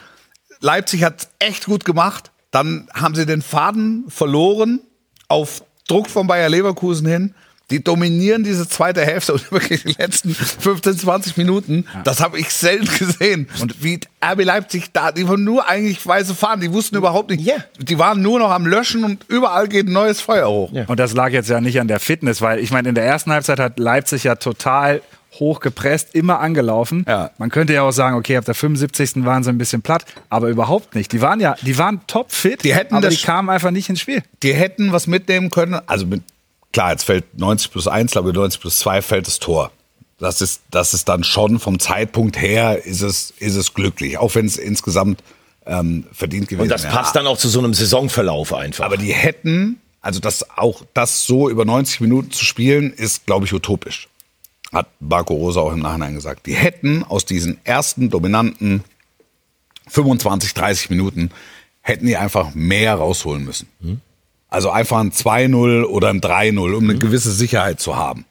[0.60, 2.32] Leipzig hat echt gut gemacht.
[2.52, 4.82] Dann haben sie den Faden verloren
[5.28, 7.36] auf Druck von Bayer Leverkusen hin.
[7.70, 11.86] Die dominieren diese zweite Hälfte und wirklich die letzten 15, 20 Minuten.
[12.04, 13.48] Das habe ich selten gesehen.
[13.62, 17.42] Und wie RB Leipzig da, die waren nur eigentlich weiße Fahnen, die wussten überhaupt nicht.
[17.42, 17.58] Ja.
[17.78, 20.72] Die waren nur noch am Löschen und überall geht ein neues Feuer hoch.
[20.88, 23.32] Und das lag jetzt ja nicht an der Fitness, weil ich meine, in der ersten
[23.32, 25.02] Halbzeit hat Leipzig ja total
[25.40, 27.06] hoch gepresst, immer angelaufen.
[27.08, 27.32] Ja.
[27.38, 29.26] Man könnte ja auch sagen, okay, ab der 75.
[29.26, 31.12] waren sie ein bisschen platt, aber überhaupt nicht.
[31.12, 34.00] Die waren ja, die waren topfit, Die hätten aber das- die kamen einfach nicht ins
[34.00, 34.24] Spiel.
[34.44, 35.80] die hätten was mitnehmen können.
[35.86, 36.24] Also mit,
[36.74, 39.72] klar, jetzt fällt 90 plus 1, glaube ich, 90 plus 2 fällt das Tor.
[40.20, 44.36] Das ist, das ist dann schon vom Zeitpunkt her ist es, ist es glücklich, auch
[44.36, 45.24] wenn es insgesamt
[45.66, 46.94] ähm, verdient gewesen und das wäre.
[46.94, 48.84] passt dann auch zu so einem Saisonverlauf einfach.
[48.84, 53.46] Aber die hätten, also das auch das so über 90 Minuten zu spielen, ist, glaube
[53.46, 54.10] ich, utopisch.
[54.72, 56.46] Hat Marco Rosa auch im Nachhinein gesagt.
[56.46, 58.84] Die hätten aus diesen ersten dominanten
[59.88, 61.32] 25, 30 Minuten,
[61.82, 63.68] hätten die einfach mehr rausholen müssen.
[64.50, 68.26] Also einfach ein 2-0 oder ein 3-0, um eine gewisse Sicherheit zu haben.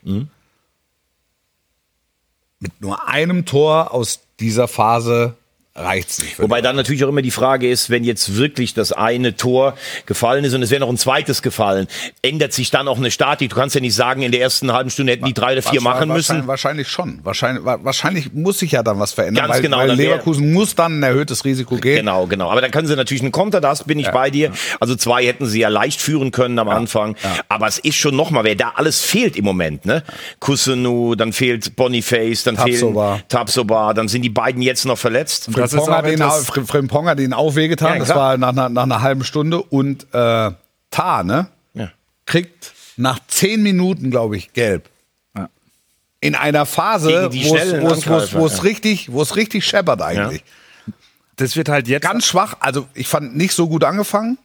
[2.61, 5.37] Mit nur einem Tor aus dieser Phase
[5.79, 6.39] reicht's nicht.
[6.39, 10.45] Wobei dann natürlich auch immer die Frage ist, wenn jetzt wirklich das eine Tor gefallen
[10.45, 11.87] ist und es wäre noch ein zweites gefallen,
[12.23, 13.51] ändert sich dann auch eine Statik?
[13.51, 15.81] Du kannst ja nicht sagen, in der ersten halben Stunde hätten die drei oder vier
[15.81, 16.47] machen müssen.
[16.47, 17.21] Wahrscheinlich, wahrscheinlich schon.
[17.25, 20.75] Wahrscheinlich, wa- wahrscheinlich muss sich ja dann was verändern, Ganz weil, genau, weil Leverkusen muss
[20.75, 21.97] dann ein erhöhtes Risiko gehen.
[21.97, 22.51] Genau, genau.
[22.51, 24.53] Aber dann können sie natürlich einen Konter, das bin ich bei dir.
[24.81, 27.17] Also zwei hätten sie ja leicht führen können am Anfang.
[27.49, 30.03] Aber es ist schon nochmal, wer da alles fehlt im Moment, ne?
[30.41, 33.15] Kusunu, dann fehlt Boniface, dann Tabsoba.
[33.17, 35.49] fehlen Tabsoba, dann sind die beiden jetzt noch verletzt.
[35.73, 37.95] Das Frimpong hat, etwas- auch- Fr- Frimpong hat ihn auch wehgetan.
[37.95, 39.63] Ja, das war nach, einer- nach einer halben Stunde.
[39.63, 40.51] Und äh,
[40.91, 41.49] Tar, ne?
[41.75, 41.91] Ja.
[42.27, 44.89] Kriegt nach zehn Minuten, glaube ich, gelb.
[45.37, 45.49] Ja.
[46.21, 50.43] In einer Phase, wo es- richtig, richtig scheppert eigentlich.
[51.37, 52.03] Das wird halt jetzt.
[52.03, 52.57] Ganz schwach.
[52.61, 54.39] Also ich fand nicht so gut angefangen,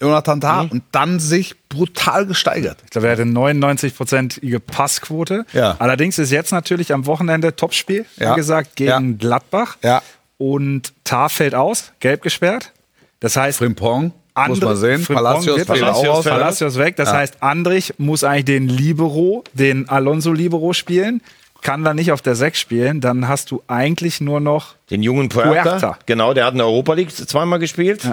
[0.00, 2.76] Jonathan Tah, und dann sich brutal gesteigert.
[2.84, 5.46] Ich glaube, er hatte 99-prozentige Passquote.
[5.54, 5.76] Ja.
[5.78, 8.32] Allerdings ist jetzt natürlich am Wochenende Topspiel, Ja.
[8.32, 9.16] wie gesagt, gegen Ja.
[9.18, 9.78] Gladbach.
[10.38, 10.46] Ja.
[10.46, 12.72] Und Tar fällt aus, gelb gesperrt.
[13.20, 14.12] Das heißt, Frimpong,
[14.48, 15.00] muss man sehen.
[15.00, 16.24] Frimpong Palacios wird fällt auch Palacios aus.
[16.24, 16.96] fällt Palacios weg.
[16.96, 21.22] Das heißt, Andrich muss eigentlich den Libero, den Alonso Libero spielen,
[21.62, 23.00] kann da nicht auf der 6 spielen.
[23.00, 25.62] Dann hast du eigentlich nur noch, Den jungen Puerta.
[25.62, 25.98] Puerta.
[26.06, 28.10] Genau, der hat in der Europa League zweimal gespielt.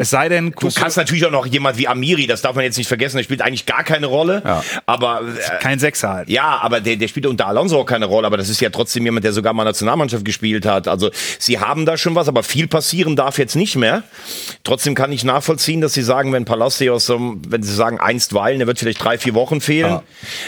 [0.00, 2.78] Es sei denn, Du kannst natürlich auch noch jemand wie Amiri, das darf man jetzt
[2.78, 4.42] nicht vergessen, der spielt eigentlich gar keine Rolle.
[4.86, 6.28] Aber äh, kein Sechser halt.
[6.28, 9.04] Ja, aber der, der spielt unter Alonso auch keine Rolle, aber das ist ja trotzdem
[9.04, 10.88] jemand, der sogar mal Nationalmannschaft gespielt hat.
[10.88, 14.02] Also sie haben da schon was, aber viel passieren darf jetzt nicht mehr.
[14.64, 18.66] Trotzdem kann ich nachvollziehen, dass sie sagen, wenn Palacios, ähm, wenn sie sagen einstweilen, der
[18.66, 20.00] wird vielleicht drei, vier Wochen fehlen.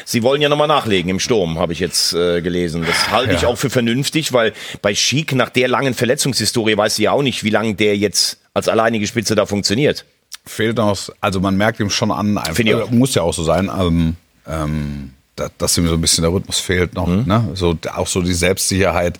[0.04, 2.85] Sie wollen ja nochmal nachlegen im Sturm, habe ich jetzt äh, gelesen.
[2.87, 4.52] Das halte ich auch für vernünftig, weil
[4.83, 8.39] bei Schick nach der langen Verletzungshistorie weiß sie ja auch nicht, wie lange der jetzt
[8.55, 10.05] als alleinige Spitze da funktioniert.
[10.47, 13.71] fehlt noch, also man merkt ihm schon an, einfach, äh, muss ja auch so sein,
[13.79, 14.17] ähm,
[14.49, 17.07] ähm, da, dass ihm so ein bisschen der Rhythmus fehlt noch.
[17.07, 17.25] Mhm.
[17.27, 17.49] Ne?
[17.55, 19.19] So, auch so die Selbstsicherheit.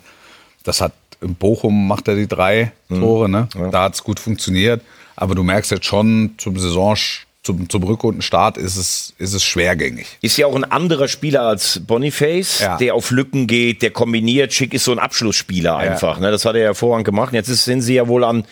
[0.63, 2.99] Das hat in Bochum macht er die drei Mhm.
[2.99, 3.47] Tore, ne?
[3.71, 4.81] Da hat es gut funktioniert.
[5.15, 6.97] Aber du merkst jetzt schon zum Saison,
[7.43, 10.05] zum, zum Rückrundenstart ist es, ist es schwergängig.
[10.21, 12.77] Ist ja auch ein anderer Spieler als Boniface, Ja.
[12.77, 14.53] der auf Lücken geht, der kombiniert.
[14.53, 16.19] Schick ist so ein Abschlussspieler einfach.
[16.19, 16.31] Ne?
[16.31, 17.33] Das hat er hervorragend gemacht.
[17.33, 18.45] Jetzt sind sie ja wohl an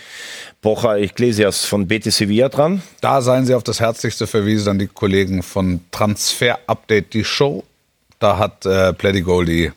[0.61, 2.81] Bocha Iglesias von Betis Sevilla dran.
[3.01, 7.63] Da seien sie auf das Herzlichste verwiesen an die Kollegen von Transfer Update, die Show.
[8.19, 9.71] Da hat äh, Pledigo die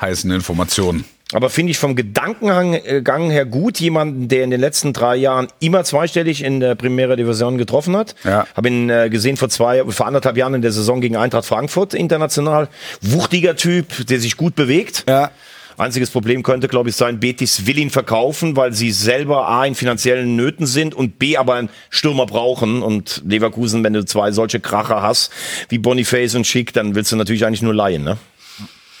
[0.00, 1.04] heißen Informationen.
[1.34, 5.84] Aber finde ich vom Gedankengang her gut, jemanden, der in den letzten drei Jahren immer
[5.84, 8.14] zweistellig in der Primera Division getroffen hat.
[8.24, 8.46] Ja.
[8.56, 11.92] Habe ihn äh, gesehen vor zwei, vor anderthalb Jahren in der Saison gegen Eintracht Frankfurt
[11.92, 12.68] international.
[13.02, 15.04] Wuchtiger Typ, der sich gut bewegt.
[15.06, 15.30] Ja.
[15.78, 19.74] Einziges Problem könnte, glaube ich, sein, Betis will ihn verkaufen, weil sie selber A in
[19.76, 22.82] finanziellen Nöten sind und B aber einen Stürmer brauchen.
[22.82, 25.30] Und Leverkusen, wenn du zwei solche Kracher hast,
[25.68, 28.18] wie Boniface und Schick, dann willst du natürlich eigentlich nur leihen, ne?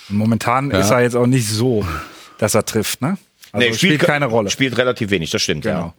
[0.08, 1.84] Momentan ist er jetzt auch nicht so,
[2.38, 3.18] dass er trifft, ne?
[3.52, 4.50] Also Nee, spielt, keine Rolle.
[4.50, 5.78] Spielt relativ wenig, das stimmt, Genau.
[5.78, 5.94] ja.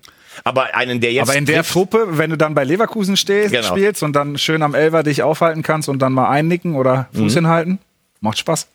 [0.46, 1.28] Aber einen, der jetzt.
[1.28, 3.68] Aber in der Truppe, wenn du dann bei Leverkusen stehst, Genau.
[3.68, 7.34] spielst und dann schön am Elfer dich aufhalten kannst und dann mal einnicken oder Fuß
[7.34, 7.38] Mhm.
[7.40, 7.80] hinhalten,
[8.22, 8.68] macht Spaß.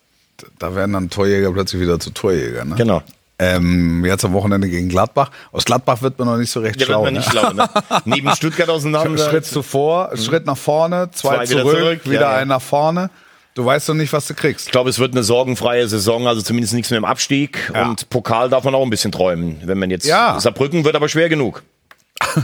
[0.59, 2.65] Da werden dann Torjäger plötzlich wieder zu Torjäger.
[2.65, 2.75] Ne?
[2.75, 3.01] Genau.
[3.37, 5.29] Ähm, jetzt am Wochenende gegen Gladbach.
[5.51, 7.03] Aus Gladbach wird man noch nicht so recht Der schlau.
[7.03, 7.39] wird man nicht ne?
[7.39, 7.69] schlau, ne?
[8.05, 9.29] Neben Stuttgart auseinander.
[9.29, 12.37] Schritt zuvor, Schritt nach vorne, zwei, Zwei wieder zurück, zurück, wieder ja, ja.
[12.37, 13.09] ein nach vorne.
[13.55, 14.65] Du weißt noch nicht, was du kriegst.
[14.67, 17.71] Ich glaube, es wird eine sorgenfreie Saison, also zumindest nichts mehr im Abstieg.
[17.73, 17.87] Ja.
[17.87, 19.61] Und Pokal darf man auch ein bisschen träumen.
[19.63, 20.05] Wenn man jetzt.
[20.05, 20.39] Ja.
[20.39, 21.63] Saarbrücken wird aber schwer genug.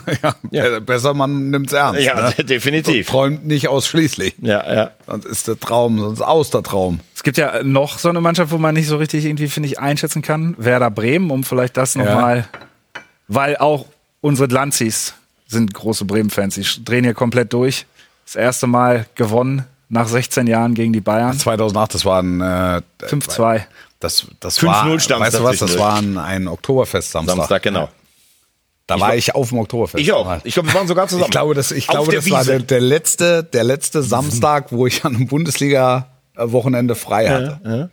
[0.51, 2.01] ja, be- Besser, man nimmt's ernst.
[2.01, 2.43] Ja, ne?
[2.45, 3.07] definitiv.
[3.09, 4.35] Träumt nicht ausschließlich.
[4.41, 4.91] Ja, ja.
[5.07, 6.99] Sonst ist der Traum, sonst aus der Traum.
[7.21, 9.77] Es gibt ja noch so eine Mannschaft, wo man nicht so richtig irgendwie, finde ich,
[9.77, 10.55] einschätzen kann.
[10.57, 12.03] Werder Bremen, um vielleicht das Ja.
[12.03, 12.47] nochmal,
[13.27, 13.85] weil auch
[14.21, 15.13] unsere Lanzis
[15.47, 16.55] sind große Bremen-Fans.
[16.55, 17.85] Die drehen hier komplett durch.
[18.25, 21.37] Das erste Mal gewonnen nach 16 Jahren gegen die Bayern.
[21.37, 23.65] 2008, das war ein äh, 5-2.
[23.99, 24.65] das, das 5-0
[25.11, 27.35] war, weißt du was, das war ein, ein Oktoberfest-Samstag.
[27.35, 27.87] Samstag, genau.
[28.87, 30.01] Da war ich auf dem Oktoberfest.
[30.01, 30.39] Ich auch.
[30.43, 31.25] Ich glaube, wir waren sogar zusammen.
[31.25, 34.71] Ich glaube, das, ich Auf glaube, der das war der, der letzte, der letzte Samstag,
[34.71, 35.27] wo ich an einem
[36.35, 37.89] Bundesliga-Wochenende frei hatte.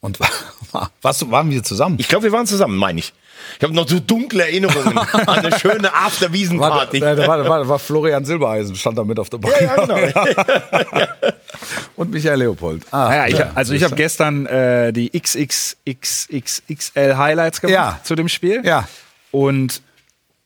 [0.00, 0.28] Und war,
[0.72, 1.96] war, was, waren wir zusammen?
[1.98, 3.12] Ich glaube, wir waren zusammen, meine ich.
[3.58, 7.00] Ich habe noch so dunkle Erinnerungen an eine schöne war, After-Wiesen-Party.
[7.00, 9.54] war, da, war, da war Florian Silbereisen, stand da mit auf der Bank.
[9.60, 9.96] Ja, genau.
[11.96, 12.82] Und Michael Leopold.
[12.90, 18.00] Ah, Naja, ich, also ich habe gestern äh, die XXXXL Highlights gemacht Ja.
[18.02, 18.62] zu dem Spiel.
[18.64, 18.88] Ja.
[19.30, 19.82] Und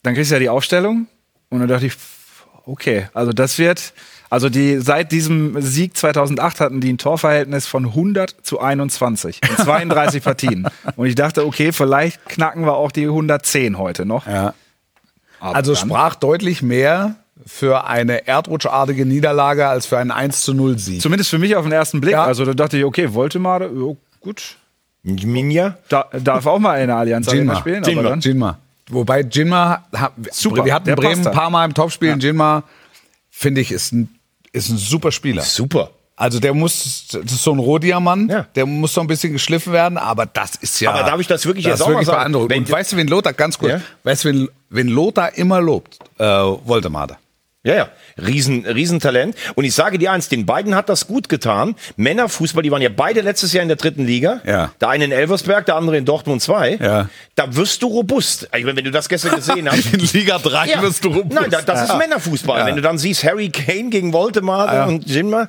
[0.03, 1.07] dann kriegst du ja die Aufstellung
[1.49, 1.93] und dann dachte ich,
[2.67, 3.93] okay, also das wird,
[4.31, 9.57] also die seit diesem Sieg 2008 hatten die ein Torverhältnis von 100 zu 21 in
[9.65, 10.69] 32 Partien.
[10.97, 14.27] Und ich dachte, okay, vielleicht knacken wir auch die 110 heute noch.
[14.27, 14.55] Ja.
[15.41, 17.17] Aber Also dann- sprach deutlich mehr
[17.47, 21.01] für eine erdrutschartige Niederlage als für einen 1 zu 0 Sieg.
[21.01, 22.13] Zumindest für mich auf den ersten Blick.
[22.13, 22.25] Ja.
[22.25, 24.57] Also da dachte ich, okay, Voltemade, jo, gut.
[25.03, 25.79] Minja?
[25.89, 27.57] Da, darf auch mal in der Allianz Arena Jinma.
[27.59, 27.83] spielen.
[27.85, 28.01] Jinma.
[28.01, 28.59] Aber dann, Jinma.
[28.91, 29.85] Wobei Jinma,
[30.31, 32.19] Super, wir hatten der Bremen ein paar Mal im Topspiel.
[32.23, 32.65] Jinma,
[33.31, 34.15] finde ich, ist ein,
[34.53, 35.43] ist ein super Spieler.
[35.43, 35.91] Super.
[36.17, 38.43] Also der muss, das ist so ein Rohdiamant, Ja.
[38.55, 40.91] der muss so ein bisschen geschliffen werden, aber das ist ja.
[40.93, 42.19] Aber darf ich das wirklich das jetzt auch mal wirklich sagen?
[42.19, 42.51] beeindruckend.
[42.51, 43.81] Wenn Und weißt du, wen Lothar, ganz kurz, Ja?
[44.05, 45.99] weißt du, wen, wen Lothar immer lobt?
[46.19, 47.17] Äh, Voldemade.
[47.63, 49.37] Ja, ja, Riesen, Riesentalent.
[49.55, 51.75] Und ich sage dir eins, den beiden hat das gut getan.
[51.97, 54.41] Männerfußball, die waren ja beide letztes Jahr in der dritten Liga.
[54.47, 54.73] Ja.
[54.81, 56.79] Der eine in Elversberg, der andere in Dortmund 2.
[56.81, 57.11] Ja.
[57.35, 58.49] Da wirst du robust.
[58.57, 59.93] Ich meine, wenn du das gestern gesehen hast.
[59.93, 60.81] In Liga 3 Ja.
[60.81, 61.35] wirst du robust.
[61.39, 62.61] Nein, da, das ist Männerfußball.
[62.61, 62.67] Ja.
[62.67, 65.49] Wenn du dann siehst, Harry Kane gegen Voltemade und Jinma.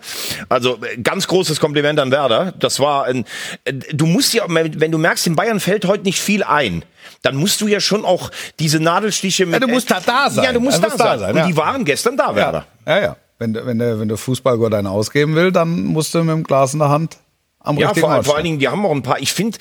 [0.49, 2.53] Also äh, ganz großes Kompliment an Werder.
[2.59, 3.23] Das war ein.
[3.63, 6.83] äh, Du musst ja, wenn du merkst, in Bayern fällt heute nicht viel ein.
[7.21, 9.61] Dann musst du ja schon auch diese Nadelstiche mit.
[9.61, 10.43] du musst halt da sein.
[10.45, 11.07] Ja, du musst Du da musst sein.
[11.07, 11.47] da sein, Und ja.
[11.47, 12.65] die waren gestern da, Werder.
[12.87, 13.15] Ja, ja.
[13.39, 16.43] Wenn, du- wenn, der, wenn der Fußballgott einen ausgeben will, dann musst du mit dem
[16.43, 17.17] Glas in der Hand
[17.59, 18.43] am Ja, richtigen vor, vor allen.
[18.43, 19.19] Dingen, die haben auch ein paar.
[19.19, 19.57] Ich finde,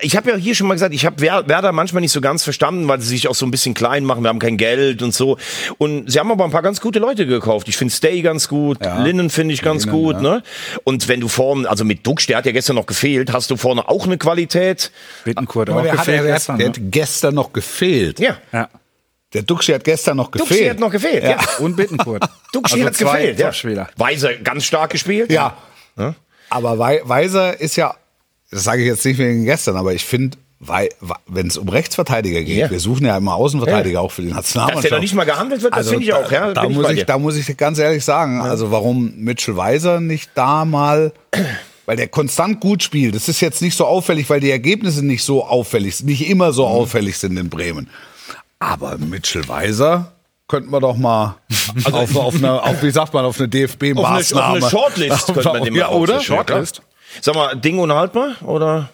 [0.00, 2.44] ich habe ja hier schon mal gesagt, ich habe Wer- Werder manchmal nicht so ganz
[2.44, 4.22] verstanden, weil sie sich auch so ein bisschen klein machen.
[4.22, 5.38] Wir haben kein Geld und so.
[5.78, 7.66] Und sie haben aber ein paar ganz gute Leute gekauft.
[7.68, 10.14] Ich finde Stay ganz gut, Linnen finde ich ganz Linnen, gut.
[10.16, 10.20] ja.
[10.22, 10.42] Ne?
[10.84, 13.56] Und wenn du vorne, also mit Duxch, der hat ja gestern noch gefehlt, hast du
[13.56, 14.92] vorne auch eine Qualität.
[15.24, 16.58] Bittenkurt Aber auch der, hat, gefehlt der, gestern.
[16.58, 16.74] der ne?
[16.74, 18.20] hat gestern noch gefehlt.
[18.20, 18.36] Ja.
[18.52, 18.68] Ja.
[19.34, 20.50] Der Duxi hat gestern noch gefehlt.
[20.60, 21.24] Duxch hat noch gefehlt.
[21.24, 21.38] Ja.
[21.58, 22.22] Und Bittenkurt.
[22.52, 23.76] Duxch Also hat zwei gefehlt.
[23.76, 23.88] Ja.
[23.96, 25.32] Weiser ganz stark gespielt.
[25.32, 25.56] Ja.
[26.50, 27.94] Aber Wei- Weiser ist ja,
[28.52, 30.38] das sage ich jetzt nicht wegen gestern, aber ich finde,
[31.26, 32.70] wenn es um Rechtsverteidiger geht, Ja.
[32.70, 34.84] wir suchen ja immer Außenverteidiger auch für die Nationalmannschaft.
[34.84, 36.32] Dass der noch nicht mal gehandelt wird, das finde ich Also da- auch.
[36.48, 37.04] Ja, da, ich muss ich, dir.
[37.04, 41.12] da muss ich ganz ehrlich sagen, also warum Mitchell Weiser nicht da mal,
[41.86, 43.16] weil der konstant gut spielt.
[43.16, 46.48] Das ist jetzt nicht so auffällig, weil die Ergebnisse nicht so auffällig sind, nicht immer
[46.50, 46.52] Mhm.
[46.52, 47.88] so auffällig sind in Bremen.
[48.60, 50.12] Aber Mitchell Weiser
[50.46, 51.36] könnten wir doch mal
[51.90, 54.44] auf, auf eine, auf, wie sagt man, auf eine auf eine, DFB-Maßnahme.
[54.58, 56.20] auf eine Shortlist könnte man den mal ja, oder?
[56.20, 56.62] ja, klar.
[57.20, 58.88] Sag mal, Ding unhaltbar oder?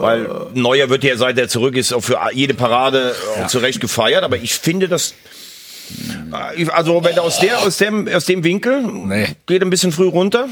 [0.00, 3.80] Weil Neuer wird ja, seit er zurück ist, auch für jede Parade auch zu Recht
[3.80, 4.24] gefeiert.
[4.24, 5.14] Aber ich finde das.
[6.32, 9.28] Also, wenn er aus, der, aus, dem, aus dem Winkel Nee.
[9.46, 10.48] geht ein bisschen früh runter.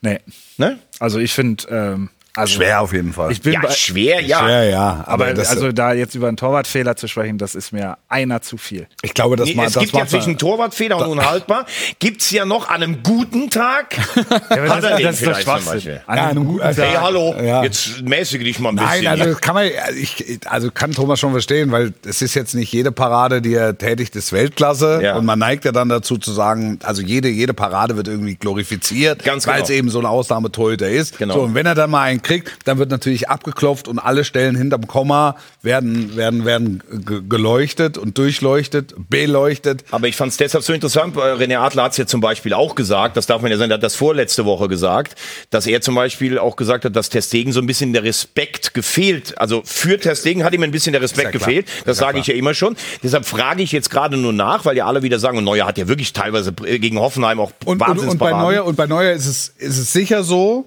[0.00, 0.18] Nee.
[0.56, 0.78] Ne?
[0.98, 3.32] Also ich finde, ähm, also Schwer auf jeden Fall.
[3.32, 4.48] Ich bin Ja, bei, schwer, ja.
[4.48, 5.04] ja, ja.
[5.06, 8.40] aber Aber, das, also da jetzt über einen Torwartfehler zu sprechen, das ist mir einer
[8.42, 8.86] zu viel.
[9.02, 11.66] ich glaube, das, Nee, ma- es das gibt ja zwischen Torwartfehler und unhaltbar.
[11.98, 13.96] Gibt's ja noch an einem guten Tag.
[14.48, 15.72] Hat er den das ist doch Schwachsinn.
[15.72, 16.00] Beispiel?
[16.06, 17.02] An Ja, einem guten also- Hey, Tag.
[17.02, 17.62] hallo, Ja.
[17.64, 18.90] jetzt mäßige dich mal ein bisschen.
[19.04, 22.54] Nein, also das kann man, ich, also kann Thomas schon verstehen, weil es ist jetzt
[22.54, 25.00] nicht jede Parade, die er tätigt, ist Weltklasse.
[25.02, 25.16] Ja.
[25.16, 29.26] Und man neigt ja dann dazu zu sagen, also jede, jede Parade wird irgendwie glorifiziert,
[29.26, 29.54] weil genau.
[29.62, 31.18] es eben so ein Ausnahmetorhüter ist.
[31.18, 31.34] Genau.
[31.34, 34.56] So, und wenn er dann mal einen kriegt, dann wird natürlich abgeklopft und alle Stellen
[34.56, 39.84] hinterm Komma werden, werden, werden ge- geleuchtet und durchleuchtet, beleuchtet.
[39.90, 41.16] Aber ich fand es deshalb so interessant.
[41.16, 43.70] äh, René Adler hat es ja zum Beispiel auch gesagt, das darf man ja sagen,
[43.70, 45.16] er hat das vorletzte Woche gesagt,
[45.50, 49.38] dass er zum Beispiel auch gesagt hat, dass Testegen so ein bisschen der Respekt gefehlt.
[49.38, 51.66] Also für Testegen hat ihm ein bisschen der Respekt ja gefehlt.
[51.84, 52.76] Das ja sage ich ja immer schon.
[53.02, 55.78] Deshalb frage ich jetzt gerade nur nach, weil ja alle wieder sagen, und Neuer hat
[55.78, 58.30] ja wirklich teilweise äh, gegen Hoffenheim auch Und, und, und, bei.
[58.30, 60.66] Neuer, und bei Neuer ist es, ist es sicher so,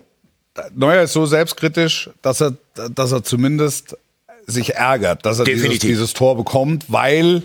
[0.76, 2.54] Neuer ist so selbstkritisch, dass er,
[2.94, 3.98] dass er zumindest
[4.46, 7.44] sich ärgert, dass er dieses, dieses Tor bekommt, weil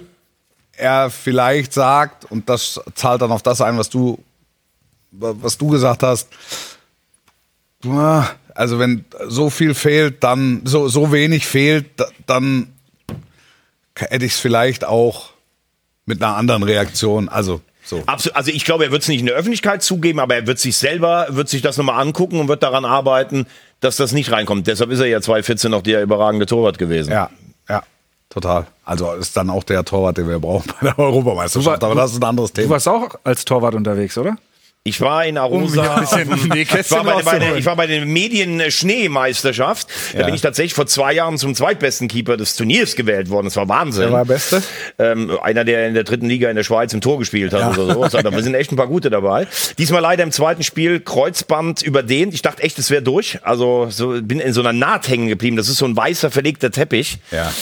[0.76, 4.18] er vielleicht sagt, und das zahlt dann auf das ein, was du,
[5.12, 6.28] was du gesagt hast,
[8.54, 12.72] also wenn so viel fehlt, dann, so, so wenig fehlt, da- dann
[13.96, 15.30] hätte ich es vielleicht auch
[16.06, 18.02] mit einer anderen Reaktion, also so.
[18.06, 18.36] Absolut.
[18.36, 20.76] Also ich glaube, er wird es nicht in der Öffentlichkeit zugeben, aber er wird sich
[20.76, 23.46] selber, wird sich das nochmal angucken und wird daran arbeiten,
[23.80, 24.66] dass das nicht reinkommt.
[24.66, 27.10] Deshalb ist er ja 2014 noch der überragende Torwart gewesen.
[27.12, 27.30] Ja,
[27.68, 27.82] ja,
[28.30, 28.66] total.
[28.84, 31.82] Also ist dann auch der Torwart, den wir brauchen bei der Europameisterschaft.
[31.84, 32.74] Aber das ist ein anderes Du Thema.
[32.74, 34.36] warst auch als Torwart unterwegs, oder?
[34.88, 35.96] Ich war in Arosa.
[35.96, 39.88] Um ich, war bei, bei der, ich war bei der Medien-Schneemeisterschaft.
[40.12, 40.24] Da Ja.
[40.26, 43.46] bin ich tatsächlich vor zwei Jahren zum zweitbesten Keeper des Turniers gewählt worden.
[43.46, 44.04] Das war Wahnsinn.
[44.04, 44.62] Wer war der Beste?
[44.98, 47.94] Ähm, einer, der in der dritten Liga in der Schweiz im Tor gespielt hat oder
[47.94, 48.02] so.
[48.02, 49.46] Also, da sind echt ein paar gute dabei.
[49.76, 52.32] Diesmal leider im zweiten Spiel Kreuzband überdehnt.
[52.34, 53.38] Ich dachte echt, es wäre durch.
[53.42, 55.56] Also so, bin in so einer Naht hängen geblieben.
[55.56, 57.18] Das ist so ein weißer verlegter Teppich.
[57.30, 57.52] Ja.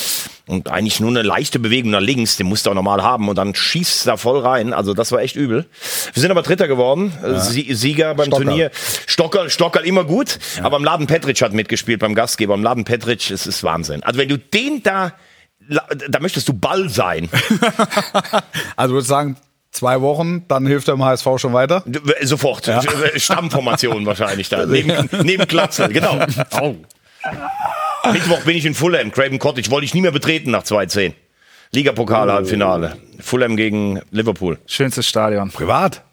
[0.47, 3.27] Und eigentlich nur eine leichte Bewegung nach links, den musst du auch normal haben.
[3.27, 4.71] Und dann schießt da voll rein.
[4.73, 5.65] Also das war echt übel.
[6.13, 7.11] Wir sind aber Dritter geworden.
[7.21, 8.45] Äh, Sie Sieger beim Stockerl.
[8.45, 8.71] Turnier.
[9.05, 10.39] Stockerl, Stockerl immer gut.
[10.63, 12.53] Aber am Laden Petric hat mitgespielt beim Gastgeber.
[12.53, 14.03] Am Laden Petric, es ist Wahnsinn.
[14.03, 15.11] Also wenn du den da,
[16.09, 17.29] da möchtest du Ball sein.
[18.77, 19.35] Also würde sagen,
[19.71, 21.83] zwei Wochen, dann hilft er im HSV schon weiter.
[21.85, 22.71] Du- äh, Sofort.
[23.17, 24.65] Stammformation wahrscheinlich da.
[24.65, 26.19] Neben, neben Glatzel, genau.
[28.13, 29.11] Mittwoch bin ich in Fulham.
[29.11, 31.13] Craven Cottage wollte ich nie mehr betreten nach 2-10.
[31.71, 32.97] Ligapokal-Halbfinale.
[33.19, 34.57] Fulham gegen Liverpool.
[34.67, 35.51] Schönstes Stadion.
[35.51, 36.03] Privat.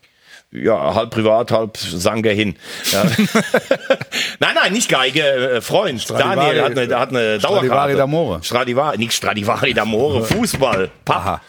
[0.50, 2.56] ja, halb privat, halb Sanger hin.
[2.92, 3.04] Ja.
[4.40, 6.00] nein, nein, nicht Geige, äh, Freund.
[6.00, 8.02] Stradivari- Daniel hat eine, hat eine Stradivari Dauerkarte.
[8.02, 8.44] d'Amore.
[8.44, 10.90] Stradivari, nicht Stradivari d'Amore, Fußball.
[11.04, 11.16] Papp.
[11.16, 11.40] Aha.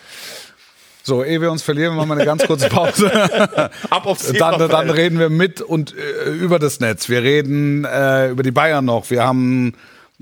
[1.03, 3.12] So, ehe wir uns verlieren, machen wir eine ganz kurze Pause.
[3.91, 7.10] Ab aufs dann, dann reden wir mit und äh, über das Netz.
[7.10, 9.12] Wir reden äh, über die Bayern noch.
[9.12, 9.73] Wir haben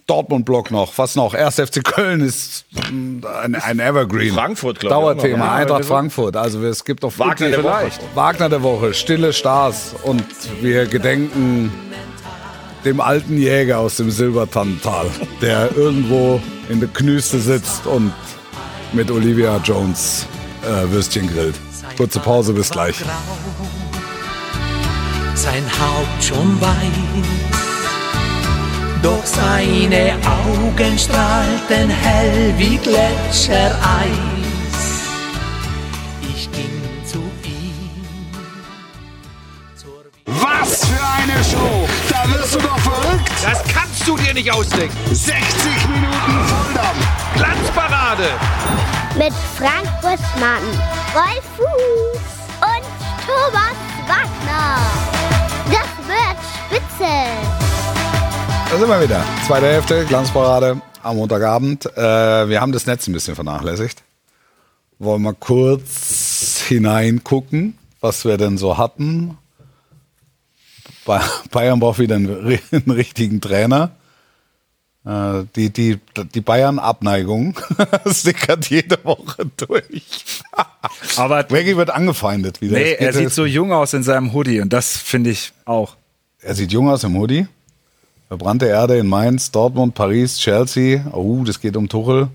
[0.07, 0.97] Dortmund-Block noch.
[0.97, 1.33] Was noch?
[1.33, 3.23] Erst FC Köln ist ein,
[3.55, 4.33] ein Evergreen.
[4.33, 5.21] Frankfurt, glaub ich.
[5.21, 5.45] Dauerthema.
[5.45, 6.35] Ja, Eintracht Frankfurt.
[6.35, 7.89] Also es gibt auch Wagner der Woche.
[8.13, 8.93] Wagner der Woche.
[8.93, 9.95] Stille Stars.
[10.03, 10.25] Und
[10.61, 11.71] wir gedenken
[12.83, 15.05] dem alten Jäger aus dem Silbertannental,
[15.41, 18.11] der irgendwo in der Knüste sitzt und
[18.91, 20.27] mit Olivia Jones
[20.63, 21.55] äh, Würstchen grillt.
[21.97, 22.97] Kurze Pause, bis gleich.
[25.35, 27.72] sein Haupt schon weiß.
[29.03, 33.73] Doch seine Augen strahlten hell wie Gletschereis.
[36.21, 38.31] Ich ging zu ihm.
[40.25, 41.85] Was für eine Show!
[42.09, 43.29] Da wirst du doch verrückt!
[43.43, 44.95] Das kannst du dir nicht ausdenken.
[45.13, 45.35] 60
[45.89, 47.05] Minuten Volldampf!
[47.35, 48.29] Glanzparade.
[49.17, 50.63] Mit Frank Buschmann,
[51.13, 52.21] Wolf Fuß
[52.61, 52.85] und
[53.27, 53.75] Thomas
[54.07, 54.79] Wagner.
[55.67, 57.72] Das wird spitze.
[58.73, 59.23] Da sind wir wieder.
[59.45, 61.85] Zweite Hälfte, Glanzparade am Montagabend.
[61.95, 64.01] Äh, wir haben das Netz ein bisschen vernachlässigt.
[64.97, 69.37] Wollen wir kurz hineingucken, was wir denn so hatten.
[71.05, 73.91] Ba- Bayern braucht wieder einen, einen richtigen Trainer.
[75.05, 75.99] Äh, die die,
[76.33, 77.59] die Bayern-Abneigung
[78.05, 80.25] sickert jede Woche durch.
[81.17, 82.79] Aber Reggie wird angefeindet wieder.
[82.79, 85.95] nee, er sieht so jung aus in seinem Hoodie und das finde ich auch.
[86.41, 87.45] Er sieht jung aus im Hoodie.
[88.27, 91.05] Verbrannte Erde in Mainz, Dortmund, Paris, Chelsea.
[91.11, 92.29] Oh, das geht um Tuchel.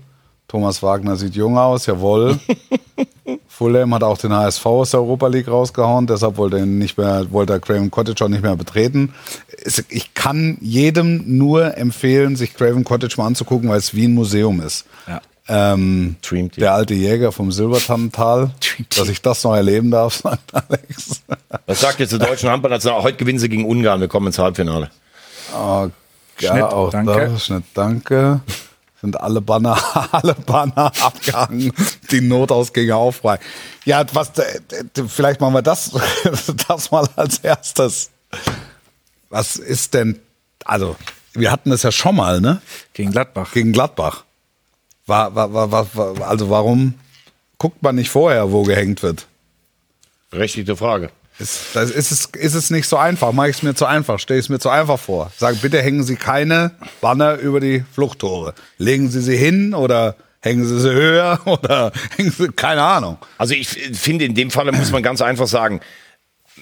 [0.47, 2.39] Thomas Wagner sieht jung aus, jawohl.
[3.47, 7.31] Fulham hat auch den HSV aus der Europa League rausgehauen, deshalb wollte er, nicht mehr,
[7.31, 9.13] wollte er Craven Cottage auch nicht mehr betreten.
[9.89, 14.61] Ich kann jedem nur empfehlen, sich Craven Cottage mal anzugucken, weil es wie ein Museum
[14.61, 14.85] ist.
[15.07, 15.21] Ja.
[15.51, 16.15] Ähm,
[16.57, 18.51] der alte Jäger vom Silbertannental,
[18.95, 21.23] dass ich das noch erleben darf, sagt Alex.
[21.65, 23.03] Was sagt jetzt der deutschen Handballnational?
[23.03, 23.99] Heute gewinnen sie gegen Ungarn.
[23.99, 24.89] Wir kommen ins Halbfinale.
[25.55, 25.89] Oh,
[26.39, 27.13] ja, Schnitt, auch danke.
[27.13, 27.39] da.
[27.39, 28.41] Schnitt, danke.
[29.01, 29.77] Sind alle Banner,
[30.11, 31.71] alle Banner abgehangen.
[32.11, 33.39] Die Notausgänge auch frei.
[33.85, 35.91] Ja, was, äh, äh, vielleicht machen wir das,
[36.67, 38.09] das mal als erstes.
[39.29, 40.19] Was ist denn,
[40.65, 40.95] also,
[41.33, 42.61] wir hatten das ja schon mal, ne?
[42.93, 43.51] Gegen Gladbach.
[43.53, 44.25] Gegen Gladbach.
[45.05, 46.95] War, war, war, war, war, also, warum
[47.57, 49.27] guckt man nicht vorher, wo gehängt wird?
[50.29, 51.09] Berechtigte Frage.
[51.39, 53.31] Ist, das ist, es, ist es nicht so einfach?
[53.31, 54.19] Mache ich es mir zu einfach?
[54.19, 55.31] Stelle ich es mir zu einfach vor?
[55.37, 58.53] Sag, bitte hängen Sie keine Banner über die Fluchttore.
[58.77, 63.17] Legen Sie sie hin oder hängen Sie sie höher oder hängen Sie, keine Ahnung.
[63.37, 65.79] Also ich finde, in dem Falle muss man ganz einfach sagen,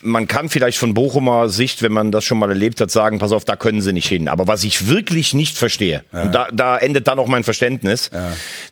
[0.01, 3.31] man kann vielleicht von Bochumer Sicht, wenn man das schon mal erlebt hat, sagen, pass
[3.31, 4.27] auf, da können sie nicht hin.
[4.27, 8.10] Aber was ich wirklich nicht verstehe, und da, da endet dann auch mein Verständnis,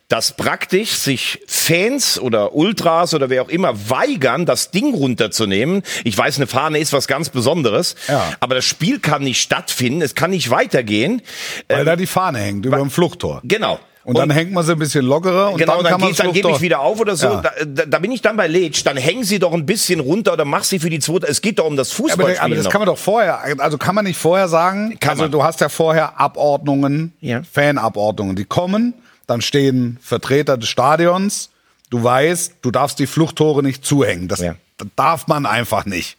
[0.08, 5.82] dass praktisch sich Fans oder Ultras oder wer auch immer weigern, das Ding runterzunehmen.
[6.04, 8.32] Ich weiß, eine Fahne ist was ganz Besonderes, Ja.
[8.40, 11.22] aber das Spiel kann nicht stattfinden, es kann nicht weitergehen.
[11.68, 13.40] Weil da die Fahne hängt über dem Fluchttor.
[13.44, 13.78] Genau.
[14.06, 16.20] Und, dann hängt man sie ein bisschen lockerer und genau, dann, dann, kann man geht,
[16.20, 17.26] dann gebe ich wieder auf oder so.
[17.26, 17.42] Ja.
[17.64, 18.84] Da, da, bin ich dann bei Letsch.
[18.84, 21.26] Dann hängen sie doch ein bisschen runter oder mach sie für die zweite.
[21.26, 22.38] Es geht doch um das aber, Fußballspiel.
[22.40, 22.70] aber das noch.
[22.70, 25.32] kann man doch vorher, also kann man nicht vorher sagen, Kann also man.
[25.32, 27.42] du hast ja vorher Abordnungen, Ja.
[27.42, 28.94] Fanabordnungen, die kommen,
[29.26, 31.50] dann stehen Vertreter des Stadions,
[31.90, 34.54] du weißt, du darfst die Fluchttore nicht zuhängen, das Ja.
[34.94, 36.16] darf man einfach nicht.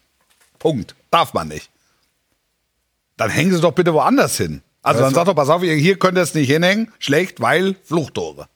[0.59, 1.69] Punkt, darf man nicht.
[3.15, 4.61] Dann hängen sie doch bitte woanders hin.
[4.87, 7.75] Also dann sag doch, pass auf, ihr- hier könnt ihr es nicht hinhängen, schlecht, weil
[7.83, 8.47] Fluchttore.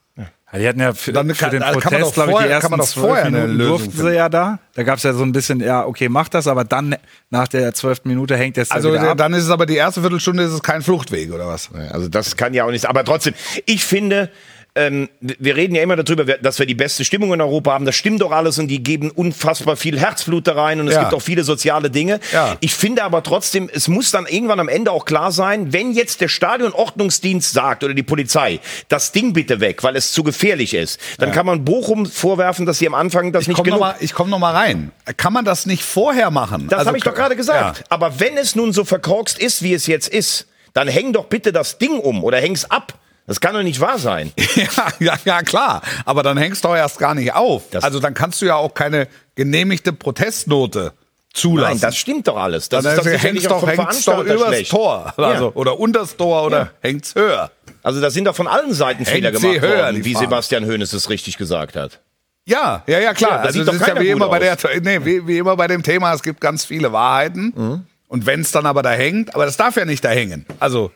[0.53, 2.31] Ja, die hatten ja für, Dann für kann- den da kann man Protest, doch glaube
[2.31, 4.07] ich, die vorher- kann ersten zwölf vorher Minuten durften finden.
[4.09, 4.59] sie ja da.
[4.75, 6.97] Da gab es ja so ein bisschen, ja, okay, mach das, aber dann
[7.29, 9.17] nach der zwölften Minute hängt es dann Also ab.
[9.17, 11.69] dann ist es aber die erste Viertelstunde ist es kein Fluchtweg oder was?
[11.91, 12.85] Also das kann ja auch nicht.
[12.85, 13.33] Aber trotzdem,
[13.65, 14.29] ich finde,
[14.73, 17.85] ähm, wir reden ja immer darüber, dass wir die beste Stimmung in Europa haben.
[17.85, 21.01] Das stimmt doch alles und die geben unfassbar viel Herzblut da rein und es Ja.
[21.01, 22.21] gibt auch viele soziale Dinge.
[22.31, 22.55] Ja.
[22.61, 26.21] Ich finde aber trotzdem, es muss dann irgendwann am Ende auch klar sein, wenn jetzt
[26.21, 30.99] der Stadionordnungsdienst sagt oder die Polizei, das Ding bitte weg, weil es zu gefährlich ist,
[31.17, 33.89] dann kann man Bochum vorwerfen, dass sie am Anfang das Ich nicht komme noch, genug
[33.89, 34.91] mal- ich komm noch mal rein.
[35.17, 36.67] Kann man das nicht vorher machen?
[36.69, 37.79] Das Also habe ich doch gerade gesagt.
[37.79, 37.83] Ja.
[37.89, 41.51] Aber wenn es nun so verkorkst ist, wie es jetzt ist, dann häng doch bitte
[41.51, 42.93] das Ding um oder häng's ab.
[43.27, 44.31] Das kann doch nicht wahr sein.
[44.55, 45.81] Ja, ja, ja, klar.
[46.05, 47.63] Aber dann hängst du doch erst gar nicht auf.
[47.71, 50.93] Das- also dann kannst du ja auch keine genehmigte Protestnote
[51.33, 51.71] zulassen.
[51.75, 52.67] Nein, das stimmt doch alles.
[52.69, 54.71] Das dann ist doch hängst auch doch, hängst doch übers schlecht.
[54.71, 55.13] Tor.
[55.17, 55.51] Also, Ja.
[55.55, 56.69] Oder unters Tor oder Ja.
[56.81, 57.51] hängt's höher.
[57.83, 60.25] Also da sind doch von allen Seiten Fehler gemacht höher, worden, wie Fahne.
[60.27, 61.99] Sebastian Hoeneß es richtig gesagt hat.
[62.45, 63.31] Ja, ja, ja, klar.
[63.31, 65.67] Ja, also das doch ist ja wie immer, bei der, nee, wie, wie immer bei
[65.67, 67.53] dem Thema, es gibt ganz viele Wahrheiten.
[67.55, 67.85] Mhm.
[68.07, 70.45] Und wenn es dann aber da hängt, aber das darf ja nicht da hängen.
[70.59, 70.91] Also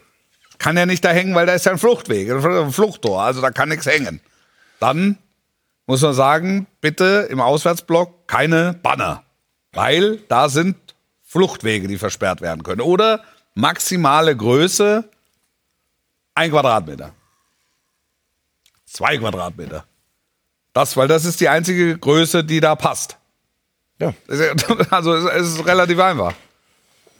[0.57, 3.51] kann ja nicht da hängen, weil da ist ja ein Fluchtweg, ein Fluchttor, also da
[3.51, 4.21] kann nichts hängen.
[4.79, 5.17] Dann
[5.85, 9.23] muss man sagen, bitte im Auswärtsblock keine Banner.
[9.73, 10.77] Weil da sind
[11.23, 12.81] Fluchtwege, die versperrt werden können.
[12.81, 15.09] Oder maximale Größe
[16.33, 17.11] ein Quadratmeter.
[18.85, 19.85] Zwei Quadratmeter.
[20.73, 23.17] Das, weil das ist die einzige Größe, die da passt.
[23.99, 24.13] Ja.
[24.89, 26.33] Also es ist relativ einfach.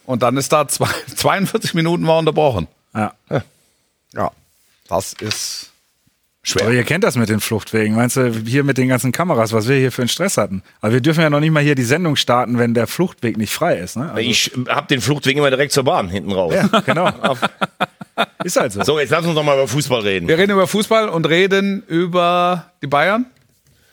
[0.05, 2.67] Und dann ist da zwei, 42 Minuten war unterbrochen.
[2.95, 3.13] Ja.
[4.13, 4.31] Ja,
[4.87, 5.71] das ist
[6.61, 7.95] Aber ihr kennt das mit den Fluchtwegen.
[7.95, 10.63] Meinst du, hier mit den ganzen Kameras, was wir hier für einen Stress hatten?
[10.79, 13.51] Aber wir dürfen ja noch nicht mal hier die Sendung starten, wenn der Fluchtweg nicht
[13.51, 13.97] frei ist.
[13.97, 14.09] Ne?
[14.09, 16.53] Also, Ich hab den Fluchtweg immer direkt zur Bahn hinten raus.
[16.85, 17.11] genau.
[18.43, 18.83] ist halt so.
[18.83, 20.27] So, jetzt lass uns doch mal über Fußball reden.
[20.27, 23.25] Wir reden über Fußball und reden über die Bayern.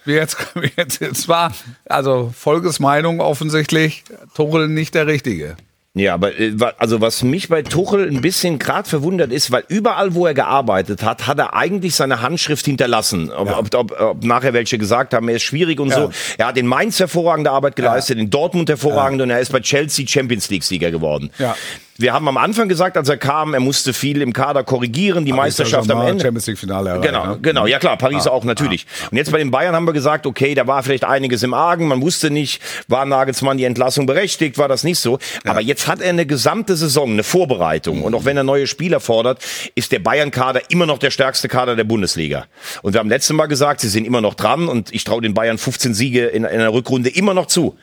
[0.05, 1.53] Wie jetzt, wie jetzt, jetzt war,
[1.87, 5.57] also Volkesmeinung offensichtlich, Tuchel nicht der Richtige.
[5.95, 10.15] Ja, aber äh, also was mich bei Tuchel ein bisschen gerade verwundert ist, weil überall,
[10.15, 13.31] wo er gearbeitet hat, hat er eigentlich seine Handschrift hinterlassen.
[13.31, 16.11] Ob, ob, ob, ob nachher welche gesagt haben, er ist schwierig und so.
[16.39, 20.07] Er hat in Mainz hervorragende Arbeit geleistet, in Dortmund hervorragende und er ist bei Chelsea
[20.07, 21.31] Champions League Sieger geworden.
[21.39, 21.55] Ja.
[21.99, 25.33] Wir haben am Anfang gesagt, als er kam, er musste viel im Kader korrigieren, die
[25.33, 26.25] Meisterschaft am Ende.
[26.25, 27.39] Champions League Finale erreicht, Genau, ne?
[27.43, 28.87] genau, ja klar, Paris auch natürlich.
[29.11, 31.87] Und jetzt bei den Bayern haben wir gesagt, okay, da war vielleicht einiges im Argen,
[31.89, 35.19] man wusste nicht, war Nagelsmann die Entlassung berechtigt, war das nicht so.
[35.45, 38.03] Aber jetzt hat er eine gesamte Saison, eine Vorbereitung.
[38.03, 41.77] Und auch wenn er neue Spieler fordert, ist der Bayern-Kader immer noch der stärkste Kader
[41.77, 42.47] der Bundesliga.
[42.83, 45.35] Und wir haben letztes Mal gesagt, sie sind immer noch dran und ich traue den
[45.35, 47.77] Bayern 15 Siege in, in einer Rückrunde immer noch zu.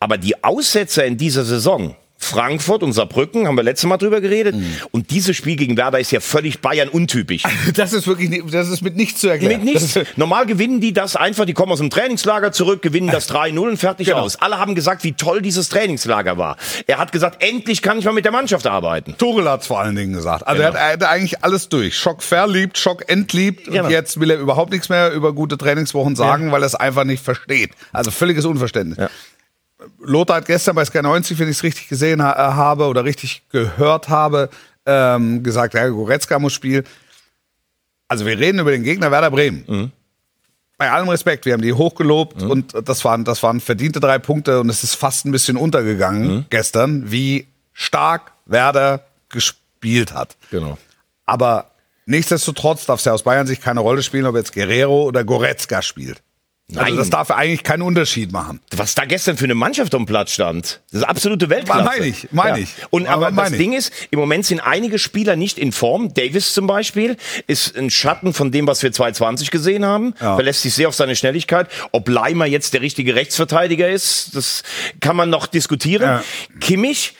[0.00, 1.94] Aber die Aussetzer in dieser Saison,
[2.24, 4.54] Frankfurt und Saarbrücken, haben wir letztes Mal drüber geredet.
[4.90, 7.42] Und dieses Spiel gegen Werder ist ja völlig Bayern untypisch.
[7.74, 9.64] Das ist wirklich, nicht- das ist mit nichts zu erklären.
[9.64, 9.98] Mit nichts.
[10.16, 13.76] Normal gewinnen die das einfach, die kommen aus dem Trainingslager zurück, gewinnen das 3-0 und
[13.76, 14.20] fertig Genau.
[14.20, 14.40] aus.
[14.40, 16.56] Alle haben gesagt, wie toll dieses Trainingslager war.
[16.86, 19.14] Er hat gesagt, endlich kann ich mal mit der Mannschaft arbeiten.
[19.18, 20.46] Tuchel hat vor allen Dingen gesagt.
[20.46, 21.96] Also er, hat, er hat eigentlich alles durch.
[21.96, 23.64] Schock verliebt, Schock entliebt.
[23.66, 23.84] Genau.
[23.84, 27.04] Und jetzt will er überhaupt nichts mehr über gute Trainingswochen sagen, weil er es einfach
[27.04, 27.70] nicht versteht.
[27.92, 28.98] Also völliges Unverständnis.
[30.00, 33.04] Lothar hat gestern bei Sky 90, wenn ich es richtig gesehen ha äh, habe oder
[33.04, 34.50] richtig gehört habe,
[34.86, 36.84] ähm, gesagt, ja, Goretzka muss spielen.
[38.08, 39.92] Also wir reden über den Gegner Werder Bremen.
[40.76, 44.60] Bei allem Respekt, wir haben die hochgelobt und das waren, das waren verdiente drei Punkte
[44.60, 50.36] und es ist fast ein bisschen untergegangen gestern, wie stark Werder gespielt hat.
[50.50, 50.76] Genau.
[51.24, 51.70] Aber
[52.06, 55.82] nichtsdestotrotz darf es ja aus Bayern sich keine Rolle spielen, ob jetzt Guerrero oder Goretzka
[55.82, 56.22] spielt.
[56.74, 56.96] Also Nein.
[56.96, 58.60] das darf eigentlich keinen Unterschied machen.
[58.74, 61.84] Was da gestern für eine Mannschaft am Platz stand, das ist absolute Weltklasse.
[61.84, 62.70] Meine ich, meine ich.
[62.88, 63.62] Und Aber aber das meine ich.
[63.62, 66.14] Ding ist, im Moment sind einige Spieler nicht in Form.
[66.14, 70.14] Davis zum Beispiel ist ein Schatten von dem, was wir 2020 gesehen haben.
[70.20, 70.34] Ja.
[70.36, 71.68] Verlässt sich sehr auf seine Schnelligkeit.
[71.90, 74.62] Ob Leimer jetzt der richtige Rechtsverteidiger ist, das
[75.00, 76.02] kann man noch diskutieren.
[76.02, 76.24] Ja.
[76.60, 77.14] Kimmich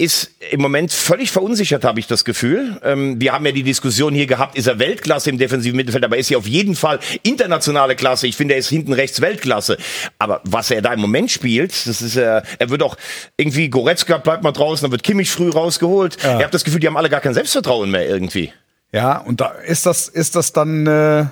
[0.00, 2.80] ist im Moment völlig verunsichert, habe ich das Gefühl.
[2.84, 6.14] Ähm, wir haben ja die Diskussion hier gehabt, ist er Weltklasse im defensiven Mittelfeld, aber
[6.14, 8.28] er ist ja auf jeden Fall internationale Klasse.
[8.28, 9.76] Ich finde, er ist hinten rechts Weltklasse.
[10.20, 12.96] Aber was er da im Moment spielt, das ist äh, er wird auch
[13.36, 16.16] irgendwie Goretzka bleibt mal draußen, dann wird Kimmich früh rausgeholt.
[16.16, 18.52] Ich habe das Gefühl, die haben alle gar kein Selbstvertrauen mehr irgendwie.
[18.92, 21.26] Ja, und da ist das, ist das dann, äh,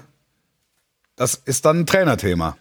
[1.14, 2.56] das ist dann ein Trainerthema.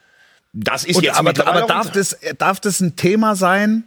[0.53, 3.83] Das ist Und, jetzt aber aber darf, das, darf das ein Thema sein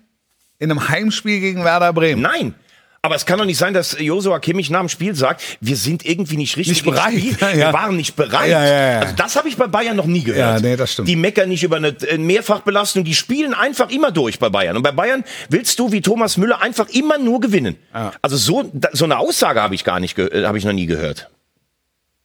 [0.58, 2.22] in einem Heimspiel gegen Werder Bremen?
[2.22, 2.54] Nein.
[3.00, 6.04] Aber es kann doch nicht sein, dass Josua Kimmich nach dem Spiel sagt, wir sind
[6.04, 7.12] irgendwie nicht richtig Nicht bereit.
[7.14, 7.36] Spiel.
[7.40, 7.72] Ja, Wir ja.
[7.72, 8.50] waren nicht bereit.
[8.50, 8.98] Ja, ja, ja.
[9.00, 10.60] Also das habe ich bei Bayern noch nie gehört.
[10.60, 11.06] Ja, nee, das stimmt.
[11.08, 14.76] Die meckern nicht über eine äh, Mehrfachbelastung, die spielen einfach immer durch bei Bayern.
[14.76, 17.76] Und bei Bayern willst du wie Thomas Müller einfach immer nur gewinnen.
[18.20, 21.30] Also so, so eine Aussage habe ich gar nicht, äh, habe ich noch nie gehört.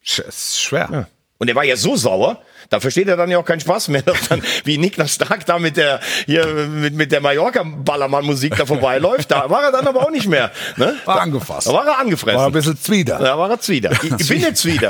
[0.03, 1.07] Sch- ist schwer.
[1.43, 4.01] Und er war ja so sauer, da versteht er dann ja auch keinen Spaß mehr,
[4.29, 9.29] dann wie Niklas Stark da mit der hier mit, mit der Mallorca-Ballermann-Musik da vorbeiläuft.
[9.29, 10.51] Da war er dann aber auch nicht mehr.
[10.77, 10.95] Ne?
[11.03, 11.67] War angefasst.
[11.67, 12.39] Da war er angefressen.
[12.39, 13.19] War ein bisschen Zwider.
[13.19, 13.91] Da war er Zwider.
[13.91, 14.87] Ich, ich bin jetzt wieder.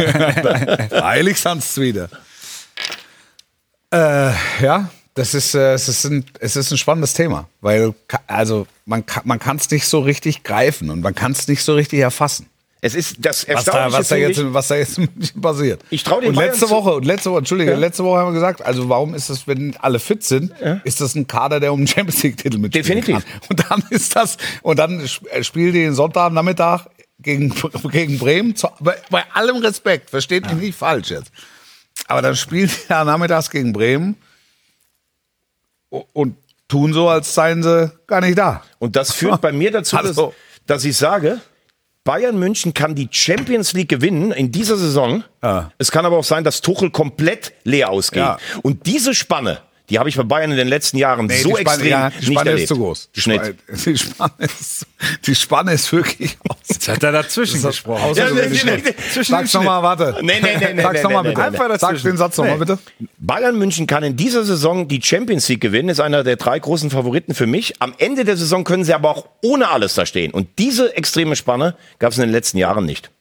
[1.04, 2.08] Heilig sans Zwider.
[3.92, 4.30] Äh,
[4.62, 7.96] ja, das ist, äh, es, ist ein, es ist ein spannendes Thema, weil
[8.28, 12.00] also man kann es nicht so richtig greifen und man kann es nicht so richtig
[12.00, 12.46] erfassen.
[12.86, 15.00] Es ist das Was da, was da jetzt, was da jetzt
[15.42, 15.82] passiert.
[15.90, 18.34] Ich trau den und Bayern letzte Woche, und letzte Woche, Entschuldige, letzte Woche haben wir
[18.34, 20.52] gesagt, also warum ist das, wenn alle fit sind,
[20.84, 23.24] ist das ein Kader, der um den Champions League Titel mitspielen Definitiv.
[23.26, 23.42] kann.
[23.50, 25.00] Und dann ist das, und dann
[25.32, 26.88] äh, spielt die den Sonntagnachmittag
[27.20, 27.56] gegen,
[27.90, 31.32] gegen Bremen, zu, bei, bei allem Respekt, versteht mich nicht falsch jetzt.
[32.08, 34.18] Aber dann spielt er nachmittags gegen Bremen
[35.90, 36.36] und
[36.68, 38.62] tun so, als seien sie gar nicht da.
[38.80, 40.34] und das führt bei mir dazu, Also.
[40.66, 41.40] dass, dass ich sage,
[42.04, 45.24] Bayern München kann die Champions League gewinnen in dieser Saison.
[45.42, 45.72] Ja.
[45.78, 48.24] Es kann aber auch sein, dass Tuchel komplett leer ausgeht.
[48.24, 48.38] Ja.
[48.62, 49.60] Und diese Spanne,
[49.94, 52.10] die habe ich bei Bayern in den letzten Jahren Nee, so die Spanne, extrem ja,
[52.10, 52.64] die nicht Spanne erlebt.
[52.64, 53.10] ist zu groß.
[53.16, 53.42] Die Schnitt.
[53.42, 54.88] Spanne, die, Spanne ist,
[55.28, 56.58] die Spanne ist wirklich aus.
[56.68, 58.16] Jetzt hat er dazwischen gesprochen.
[58.16, 59.24] Ja, nee, nee.
[59.24, 60.18] Sag's nochmal, warte.
[60.24, 61.44] Nee, nee, nee, nee, Sag's nochmal bitte.
[61.44, 62.80] Einfach Sag den Satz nochmal bitte.
[63.20, 66.90] Bayern München kann in dieser Saison die Champions League gewinnen, ist einer der drei großen
[66.90, 67.80] Favoriten für mich.
[67.80, 70.32] Am Ende der Saison können sie aber auch ohne alles da stehen.
[70.32, 73.12] Und diese extreme Spanne gab es in den letzten Jahren nicht.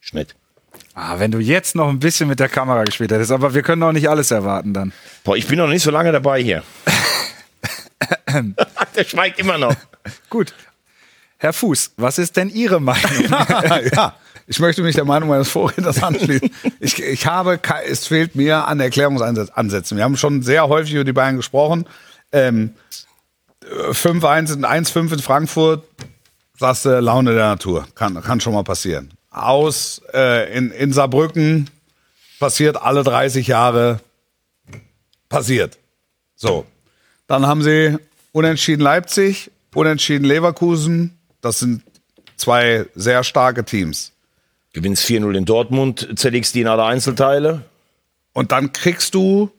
[0.00, 0.34] Schnitt.
[0.94, 3.82] Ah, wenn du jetzt noch ein bisschen mit der Kamera gespielt hättest, aber wir können
[3.82, 4.92] auch nicht alles erwarten dann.
[5.24, 6.62] Boah, ich bin noch nicht so lange dabei hier.
[8.96, 9.74] der schweigt immer noch.
[10.30, 10.54] Gut.
[11.38, 13.10] Herr Fuß, was ist denn Ihre Meinung?
[13.92, 14.14] ja,
[14.46, 16.50] ich möchte mich der Meinung meines Vorredners anschließen.
[16.80, 19.96] Ich, ich habe, es fehlt mir an Erklärungsansätzen.
[19.96, 21.86] Wir haben schon sehr häufig über die Bayern gesprochen.
[22.32, 22.74] Ähm,
[23.62, 25.84] 5-1 und 1-5 in Frankfurt,
[26.58, 27.86] sagst du, Laune der Natur.
[27.94, 29.10] Kann, kann schon mal passieren.
[29.34, 31.68] Aus äh, in, in Saarbrücken
[32.38, 34.00] passiert alle 30 Jahre.
[35.28, 35.78] Passiert.
[36.36, 36.66] So.
[37.26, 37.98] Dann haben sie
[38.32, 41.18] unentschieden Leipzig, unentschieden Leverkusen.
[41.40, 41.82] Das sind
[42.36, 44.12] zwei sehr starke Teams.
[44.72, 47.64] Gewinnst 4-0 in Dortmund, zerlegst die in alle Einzelteile.
[48.32, 49.50] Und dann kriegst du,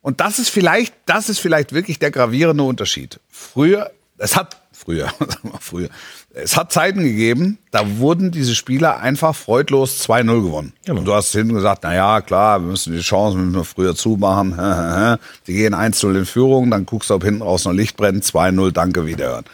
[0.00, 3.20] und das ist vielleicht, das ist vielleicht wirklich der gravierende Unterschied.
[3.28, 5.88] Früher, es hat, früher, sagen wir früher,
[6.36, 10.72] es hat Zeiten gegeben, da wurden diese Spieler einfach freudlos 2-0 gewonnen.
[10.98, 13.94] Und du hast hinten gesagt, na ja, klar, wir müssen die Chancen müssen wir früher
[13.94, 14.50] zumachen.
[15.46, 18.72] Die gehen 1-0 in Führung, dann guckst du, ob hinten raus noch Licht brennt, 2-0,
[18.72, 19.44] danke, wiederhören.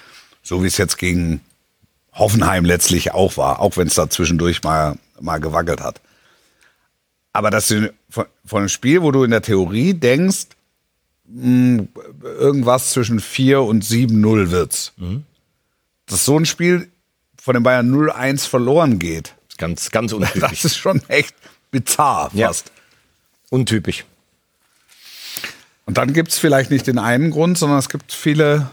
[0.42, 1.40] So wie es jetzt gegen
[2.14, 6.00] Hoffenheim letztlich auch war, auch wenn es da zwischendurch mal, mal gewackelt hat.
[7.32, 10.46] Aber das ist von, von einem Spiel, wo du in der Theorie denkst,
[11.26, 11.84] mh,
[12.22, 14.92] irgendwas zwischen 4 und 7-0 wird's.
[16.10, 16.90] Dass so ein Spiel
[17.40, 20.64] von den Bayern 0-1 verloren geht, Ganz, ganz das untypisch.
[20.64, 21.34] ist schon echt
[21.70, 22.48] bizarr Ja.
[22.48, 22.72] fast.
[23.50, 24.04] untypisch.
[25.86, 28.70] Und dann gibt's vielleicht nicht den einen Grund, sondern es gibt viele,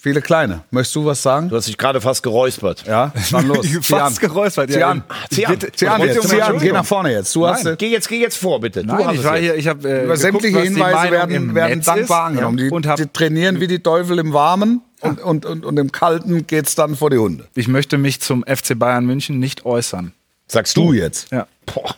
[0.00, 0.60] viele kleine.
[0.70, 1.48] Möchtest du was sagen?
[1.48, 2.84] Du hast dich gerade fast geräuspert.
[2.86, 3.66] Ja, dann los.
[3.82, 4.00] Zieh an.
[4.00, 4.70] Fast geräuspert.
[4.70, 5.02] Zieh Ja, an.
[5.30, 5.52] Zieh an.
[5.58, 6.58] Bitte- Zieh an, Bitte jetzt, zieh an.
[6.58, 7.34] Geh nach vorne jetzt.
[7.34, 8.82] Du hast, äh, Geh jetzt, geh jetzt vor, bitte.
[8.84, 9.42] Du Nein, ich es war jetzt.
[9.44, 12.56] hier, ich habe äh, Über sämtliche geguckt, Hinweise werden, im werden Netz dankbar angenommen.
[12.56, 15.92] Die, und hab, die trainieren wie die Teufel im Warmen und, und, und, und im
[15.92, 17.46] Kalten geht's dann vor die Hunde.
[17.54, 20.12] ich möchte mich zum FC Bayern München nicht äußern.
[20.46, 21.30] Sagst Du du jetzt.
[21.30, 21.46] Ja.
[21.66, 21.94] Boah.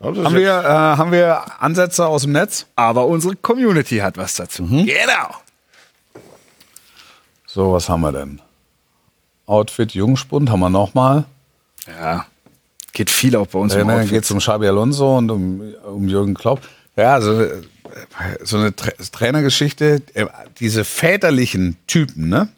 [0.00, 2.66] Haben wir, äh, haben wir Ansätze aus dem Netz?
[2.76, 4.64] Aber unsere Community hat was dazu.
[4.66, 4.84] Genau.
[7.54, 8.40] So, was haben wir denn?
[9.46, 11.24] Outfit Jungspund haben wir nochmal.
[11.86, 12.26] Ja.
[12.92, 15.60] Geht viel auch bei uns Ja, im dann geht es um Xabi Alonso und um,
[15.84, 16.62] um Jürgen Klopp.
[16.96, 17.46] Ja, so,
[18.42, 20.02] so eine Tra Trainergeschichte.
[20.14, 20.26] äh,
[20.58, 22.48] Diese väterlichen Typen, ne?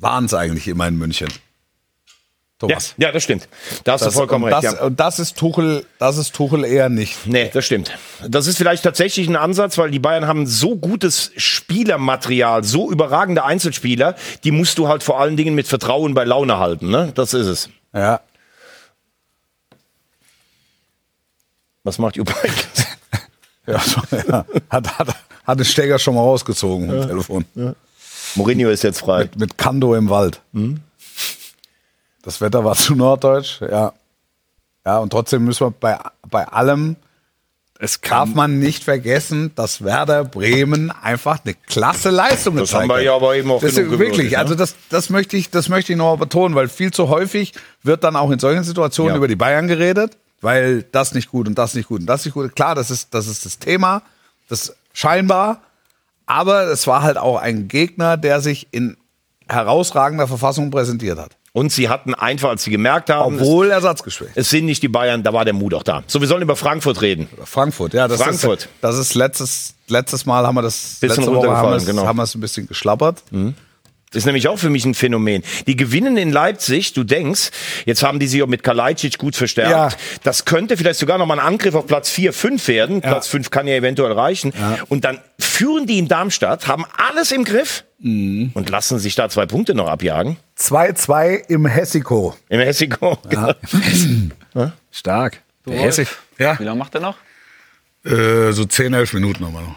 [0.00, 1.28] Waren es eigentlich immer in München.
[2.62, 2.94] Ja, Thomas.
[2.96, 3.48] ja, das stimmt.
[3.84, 4.64] Da hast Das, du vollkommen und, recht.
[4.64, 4.82] das, ja.
[4.84, 7.26] und das ist Tuchel, das ist Tuchel eher nicht.
[7.26, 7.92] Nee, das stimmt.
[8.26, 13.44] Das ist vielleicht tatsächlich ein Ansatz, weil die Bayern haben so gutes Spielermaterial, so überragende
[13.44, 16.90] Einzelspieler, die musst du halt vor allen Dingen mit Vertrauen bei Laune halten.
[16.90, 17.12] Ne?
[17.14, 17.68] Das ist es.
[17.94, 18.20] Ja.
[21.84, 22.86] Was macht Heynckes?
[23.66, 23.82] ja,
[24.28, 24.46] ja.
[24.70, 25.08] Hat, hat,
[25.44, 27.44] hat den Stecker schon mal rausgezogen vom Telefon.
[28.36, 29.22] Mourinho ist jetzt frei.
[29.24, 30.40] Mit, mit Kando im Wald.
[32.22, 33.92] Das Wetter war zu norddeutsch, ja.
[34.84, 35.96] Ja, und trotzdem müssen wir bei,
[36.28, 36.96] bei allem,
[37.78, 42.88] Es darf man nicht vergessen, dass Werder Bremen einfach eine klasse Leistung Das gezeigt haben
[42.90, 43.02] wir hat.
[43.04, 44.38] ja aber eben auch das genug Wirklich, gewürdigt, ne?
[44.38, 47.52] also das, das, möchte ich, das möchte ich noch mal betonen, weil viel zu häufig
[47.84, 49.16] wird dann auch in solchen Situationen Ja.
[49.18, 52.34] über die Bayern geredet, weil das nicht gut und das nicht gut und das nicht
[52.34, 52.56] gut.
[52.56, 54.02] Klar, das ist das, ist das Thema,
[54.48, 55.60] das scheinbar,
[56.26, 58.96] aber es war halt auch ein Gegner, der sich in
[59.48, 61.36] herausragender Verfassung präsentiert hat.
[61.54, 64.32] Und sie hatten einfach, als sie gemerkt haben, Obwohl ersatzgeschwächt.
[64.36, 66.02] es, sind nicht die Bayern, da war der Mut auch da.
[66.06, 67.28] So, wir sollen über Frankfurt reden.
[67.44, 68.62] Frankfurt, ja, das Frankfurt.
[68.62, 71.84] ist das ist letztes letztes Mal haben wir das Bisschen letzte Woche haben wir es,
[71.84, 72.06] genau.
[72.06, 73.22] haben wir es ein bisschen geschlappert.
[74.12, 75.42] Das ist nämlich auch für mich ein Phänomen.
[75.66, 77.50] Die gewinnen in Leipzig, du denkst,
[77.86, 79.70] jetzt haben die sich auch mit Kalajdzic gut verstärkt.
[79.70, 79.88] Ja.
[80.22, 83.00] Das könnte vielleicht sogar noch mal ein Angriff auf Platz 4, 5 werden.
[83.00, 84.52] Platz 5 kann ja eventuell reichen.
[84.88, 88.50] Und dann führen die in Darmstadt, haben alles im Griff Mhm.
[88.54, 90.36] und lassen sich da zwei Punkte noch abjagen.
[90.58, 92.34] 2-2 im Hessico.
[92.48, 93.16] Im Hessico.
[94.90, 95.40] stark.
[95.66, 96.06] Der Hesse.
[96.36, 96.58] Ja.
[96.58, 97.16] Wie lange macht er noch?
[98.04, 99.76] Äh, so 10, 11 Minuten haben wir noch.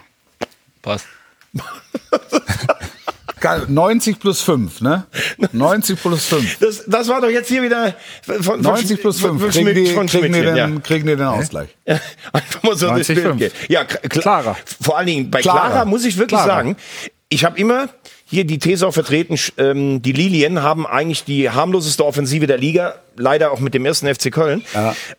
[0.81, 1.05] Passt.
[3.39, 5.05] Geil, 90 plus 5, ne?
[5.51, 6.57] 90 plus 5.
[6.65, 9.41] Das, das war doch jetzt hier wieder von, von 90 plus 5.
[9.41, 10.69] Von, Kriegen die, von kriegen die, den, ja.
[10.81, 11.69] kriegen die den Ausgleich.
[11.85, 11.99] Ja,
[12.33, 13.53] Einfach mal so 90, das Bild.
[13.67, 14.55] Ja, Clara.
[14.81, 15.67] Vor allen Dingen bei Clara.
[15.67, 16.47] Clara, muss ich wirklich Clara.
[16.47, 16.75] sagen,
[17.29, 17.89] ich habe immer
[18.27, 22.95] hier die These auch vertreten, ähm, die Lilien haben eigentlich die harmloseste Offensive der Liga,
[23.15, 24.63] leider auch mit dem ersten FC Köln.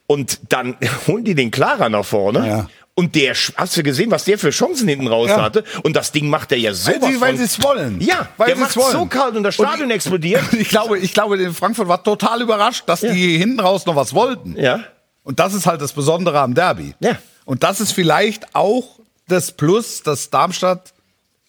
[0.07, 2.47] Und dann holen die den Klarer nach vorne.
[2.47, 2.69] Ja.
[2.99, 5.43] Und der, hast du gesehen, was der für Chancen hinten raus Ja.
[5.43, 5.65] hatte?
[5.83, 8.01] Und das Ding macht er ja so Weil sie- weil sie es wollen.
[8.01, 8.93] Ja, Weil der sie es macht wollen.
[8.93, 10.43] so kalt und das Stadion explodiert.
[10.53, 14.15] Ich glaube, ich glaube, in Frankfurt war total überrascht, dass die hinten raus noch was
[14.15, 14.57] wollten.
[14.59, 14.81] Ja.
[15.25, 16.95] Und das ist halt das Besondere am Derby.
[17.01, 17.19] Ja.
[17.45, 20.95] Und das ist vielleicht auch das Plus, das Darmstadt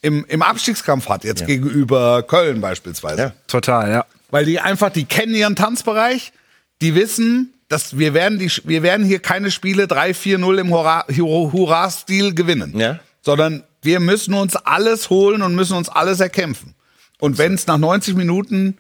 [0.01, 3.21] im, im Abstiegskampf hat, jetzt gegenüber Köln beispielsweise.
[3.21, 3.33] Ja.
[3.47, 4.05] Total, ja.
[4.31, 6.33] Weil die einfach, die kennen ihren Tanzbereich,
[6.81, 11.51] die wissen, dass wir werden, die, wir werden hier keine Spiele 3-4-0 im Hurra- Hurra-
[11.51, 12.78] Hurra-Stil gewinnen.
[12.80, 12.99] Ja.
[13.22, 16.76] Sondern wir müssen uns alles holen und müssen uns alles erkämpfen.
[17.20, 18.78] Und wenn es nach 90 Minuten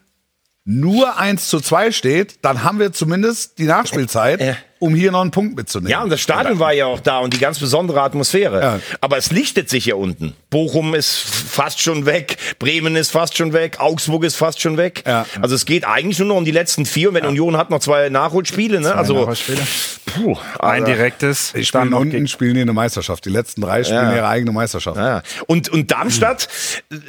[0.69, 4.55] nur 1 zu 2 steht, dann haben wir zumindest die Nachspielzeit, Äh.
[4.79, 5.89] um hier noch einen Punkt mitzunehmen.
[5.89, 8.61] Ja, und das Stadion war ja auch da und die ganz besondere Atmosphäre.
[8.61, 8.79] Ja.
[8.99, 10.33] Aber es lichtet sich hier unten.
[10.49, 15.03] Bochum ist fast schon weg, Bremen ist fast schon weg, Augsburg ist fast schon weg.
[15.07, 15.25] Ja.
[15.41, 17.79] Also es geht eigentlich nur noch um die letzten vier und wenn Union hat noch
[17.79, 18.93] zwei Nachholspiele, ne?
[18.93, 19.61] also Nachholspiele.
[20.17, 21.53] Puh, Ein also- direktes.
[21.55, 23.25] Die spielen unten, gegen- spielen die eine Meisterschaft.
[23.25, 24.15] Die letzten drei spielen Ja.
[24.15, 24.97] ihre eigene Meisterschaft.
[24.97, 25.21] Ja.
[25.47, 26.47] Und, und Darmstadt,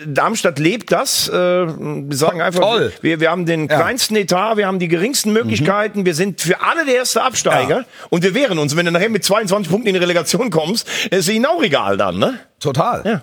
[0.07, 1.29] Darmstadt lebt das.
[1.29, 2.93] Äh, wir sagen einfach, Toll.
[3.01, 3.77] Wir, wir haben den Ja.
[3.77, 7.85] kleinsten Etat, wir haben die geringsten Möglichkeiten, wir sind für alle der erste Absteiger Ja.
[8.11, 8.77] und wir wehren uns.
[8.77, 12.19] Wenn du nachher mit 22 Punkten in die Relegation kommst, ist ihnen auch egal dann,
[12.19, 12.39] ne?
[12.61, 13.03] Total.
[13.05, 13.23] Ja.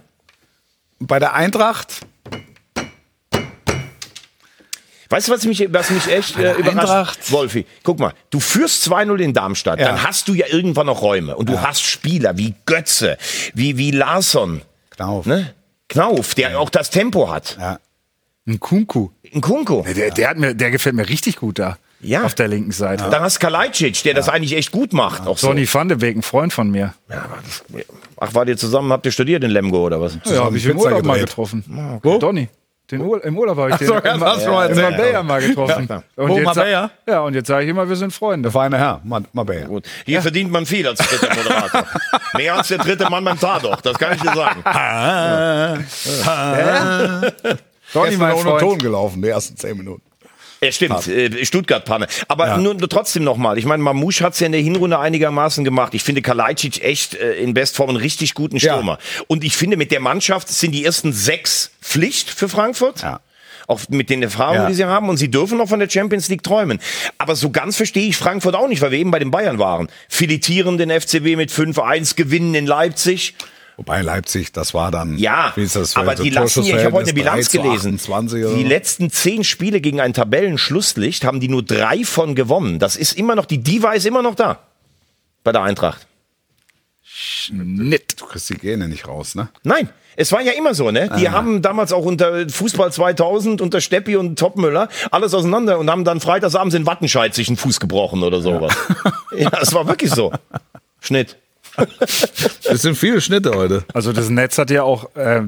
[1.00, 2.02] Bei der Eintracht,
[5.10, 6.80] Weißt du, was mich, was mich echt äh, überrascht?
[6.80, 7.32] Eintracht.
[7.32, 9.88] Wolfi, guck mal, du führst 2-0 in Darmstadt, Ja.
[9.88, 13.18] dann hast du ja irgendwann noch Räume und du hast Spieler wie Götze,
[13.54, 15.26] wie, wie Larsson, Knauf.
[15.26, 15.54] ne?
[15.90, 17.58] Knauf, der auch das Tempo hat.
[17.60, 17.80] Ja.
[18.48, 19.10] Ein Kunku.
[19.34, 19.86] Ein Kunko.
[19.96, 21.78] Der, der, hat mir, der gefällt mir richtig gut da.
[22.02, 22.24] Ja.
[22.24, 23.08] Auf der linken Seite.
[23.10, 25.26] Dann hast Kalajdzic, der das eigentlich echt gut macht.
[25.26, 25.48] Auch so.
[25.48, 26.94] Sonny van de Beek, ein Freund von mir.
[28.18, 30.18] Ach, wart ihr zusammen, habt ihr studiert in Lemgo oder was?
[30.26, 32.00] Ja, habe ich im Urlaub mal getroffen.
[32.04, 32.50] Donny.
[32.92, 34.90] Den Ur Im Urlaub habe ich den so, ja, du mal in erzählt.
[34.92, 35.88] Marbella mal getroffen.
[35.90, 36.04] Ja.
[36.16, 36.92] Und Wo, jetzt Marbella?
[37.08, 38.44] Ja, und jetzt sage ich immer, wir sind Freunde.
[38.44, 39.66] Der feine Herr, Ma- Mabea.
[39.66, 39.86] Gut.
[40.06, 41.84] Hier verdient man viel als dritter Moderator.
[42.36, 44.64] Mehr als der dritte Mann beim Tatort, das kann ich dir sagen.
[47.94, 48.60] Donny, Gestern mein ohne Freund.
[48.62, 50.02] Ton gelaufen, die ersten zehn Minuten.
[50.66, 52.08] Ja, stimmt, äh, Stuttgart-Panne.
[52.28, 52.58] Aber Ja.
[52.58, 53.58] nur, nur trotzdem nochmal.
[53.58, 55.94] Ich meine, Mamouche hat's ja in der Hinrunde einigermaßen gemacht.
[55.94, 58.74] Ich finde Kalajdzic echt äh, in Bestform einen richtig guten Ja.
[58.74, 58.98] Stürmer.
[59.28, 63.02] Und ich finde, mit der Mannschaft sind die ersten sechs Pflicht für Frankfurt.
[63.04, 63.20] Ja.
[63.68, 64.68] Auch mit den Erfahrungen, Ja.
[64.68, 65.10] die sie haben.
[65.10, 66.80] Und sie dürfen noch von der Champions League träumen.
[67.18, 69.88] Aber so ganz verstehe ich Frankfurt auch nicht, weil wir eben bei den Bayern waren.
[70.10, 73.34] Filetieren den FCB mit 5-1, gewinnen in Leipzig.
[73.78, 75.18] Wobei Leipzig, das war dann.
[75.18, 77.82] Ja, wie ist das, aber das die lassen ja, ich habe heute eine Bilanz Torschussverhältnis
[77.84, 78.00] 3 gelesen.
[78.00, 82.36] zu 28 oder Die letzten zehn Spiele gegen ein Tabellenschlusslicht haben die nur drei von
[82.36, 82.80] gewonnen.
[82.80, 84.60] Das ist immer noch, die Diva ist immer noch da.
[85.44, 86.08] Bei der Eintracht.
[87.04, 88.20] Schnitt.
[88.20, 89.50] Du kriegst die Gene nicht raus, ne?
[89.64, 91.10] Nein, es war ja immer so, ne?
[91.20, 96.04] Die haben damals auch unter Fußball 2000, unter Steppi und Topmüller alles auseinander und haben
[96.04, 98.76] dann freitagsabends in Wattenscheid sich einen Fuß gebrochen oder sowas.
[99.38, 100.32] Ja, es war wirklich so.
[101.00, 101.38] Schnitt.
[102.64, 103.84] Es sind viele Schnitte heute.
[103.94, 105.44] Also das Netz hat ja auch äh,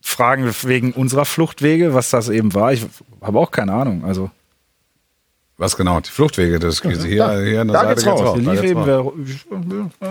[0.00, 2.72] Fragen wegen unserer Fluchtwege, was das eben war.
[2.72, 2.86] Ich
[3.20, 4.04] habe auch keine Ahnung.
[4.04, 4.30] Also
[5.58, 6.00] Was genau?
[6.00, 8.20] Die Fluchtwege, das hier, hier an der da Seite geht's raus.
[8.20, 9.12] Da hier lief geht's raus.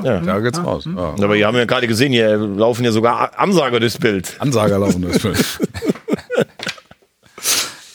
[0.03, 0.85] wer, Da geht's raus.
[0.85, 1.13] Ja.
[1.23, 4.35] Aber wir haben ja gerade gesehen, hier laufen ja sogar Ansager durchs Bild.
[4.39, 5.59] Ansager laufen das Bild.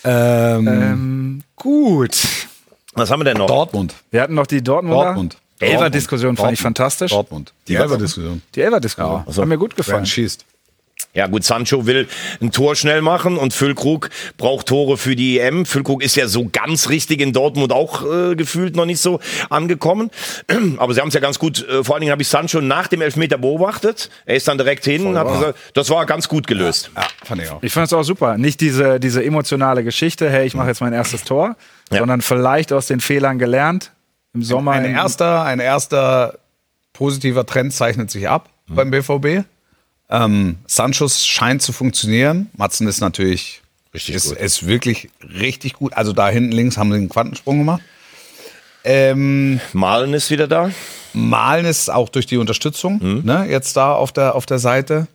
[0.04, 2.16] ähm, ähm, gut.
[2.94, 3.46] Was haben wir denn noch?
[3.46, 3.94] Dortmund.
[4.10, 5.04] Wir hatten noch die Dortmunder.
[5.04, 5.36] Dortmund.
[5.60, 7.10] Elfer-Diskussion fand ich fantastisch.
[7.12, 7.52] Dortmund.
[7.68, 8.42] Die Elfer-Diskussion.
[8.54, 9.24] Die Elfer-Diskussion.
[9.26, 10.06] Hat mir gut gefallen.
[10.06, 10.44] schießt.
[11.12, 12.08] Ja gut, Sancho will
[12.40, 15.64] ein Tor schnell machen und Füllkrug braucht Tore für die EM.
[15.66, 20.10] Füllkrug ist ja so ganz richtig in Dortmund auch äh, gefühlt noch nicht so angekommen.
[20.78, 22.86] Aber sie haben es ja ganz gut, äh, vor allen Dingen habe ich Sancho nach
[22.88, 24.08] dem Elfmeter beobachtet.
[24.24, 26.90] Er ist dann direkt hin und hat gesagt, das war ganz gut gelöst.
[26.96, 27.62] Ja, fand ich auch.
[27.62, 28.36] Ich fand es auch super.
[28.38, 31.56] Nicht diese, diese emotionale Geschichte, hey, ich mache jetzt mein erstes Tor,
[31.92, 31.98] Ja.
[31.98, 33.92] sondern vielleicht aus den Fehlern gelernt.
[34.34, 34.72] Im Sommer.
[34.72, 36.38] Ein in- erster, ein erster
[36.92, 38.74] positiver Trend zeichnet sich ab Mhm.
[38.74, 39.44] beim BVB.
[40.10, 42.50] Ähm, Sanchos scheint zu funktionieren.
[42.56, 43.62] Matzen ist natürlich
[43.94, 44.38] Richtig ist, gut.
[44.38, 45.94] ist wirklich richtig gut.
[45.94, 47.82] Also da hinten links haben sie einen Quantensprung gemacht.
[48.84, 50.70] Ähm, Malen ist wieder da.
[51.14, 53.22] Malen ist auch durch die Unterstützung, Mhm.
[53.24, 55.06] ne, jetzt da auf der, auf der Seite.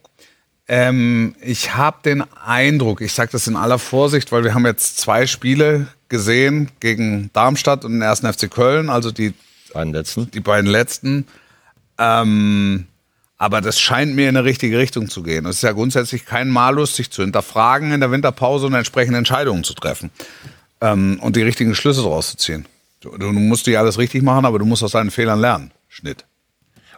[0.71, 4.97] Ähm, ich habe den Eindruck, ich sage das in aller Vorsicht, weil wir haben jetzt
[4.97, 9.33] zwei Spiele gesehen gegen Darmstadt und den ersten FC Köln, also die,
[9.73, 10.29] Einen letzten.
[10.29, 11.25] die beiden letzten.
[11.97, 12.85] Ähm,
[13.39, 15.47] aber das scheint mir in eine richtige Richtung zu gehen.
[15.47, 19.63] Es ist ja grundsätzlich kein Malus, sich zu hinterfragen in der Winterpause und entsprechende Entscheidungen
[19.63, 20.11] zu treffen
[20.81, 22.67] ähm, und die richtigen Schlüsse daraus zu ziehen.
[23.01, 25.71] Du, du musst nicht alles richtig machen, aber du musst aus deinen Fehlern lernen.
[25.87, 26.25] Schnitt.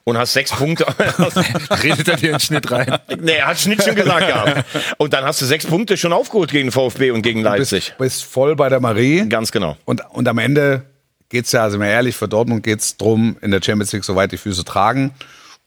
[0.03, 0.85] Und hast sechs Punkte.
[1.83, 2.97] Redet er dir einen Schnitt rein?
[3.19, 4.65] nee, er hat Schnitt schon gesagt gehabt.
[4.97, 7.93] Und dann hast du sechs Punkte schon aufgeholt gegen VfB und gegen Leipzig.
[7.97, 9.27] Bist, bist voll bei der Marie.
[9.29, 9.77] Ganz genau.
[9.85, 10.83] Und, und am Ende
[11.29, 14.31] geht's ja, sind wir ehrlich, für Dortmund geht's drum, in der Champions League so weit
[14.31, 15.11] die Füße tragen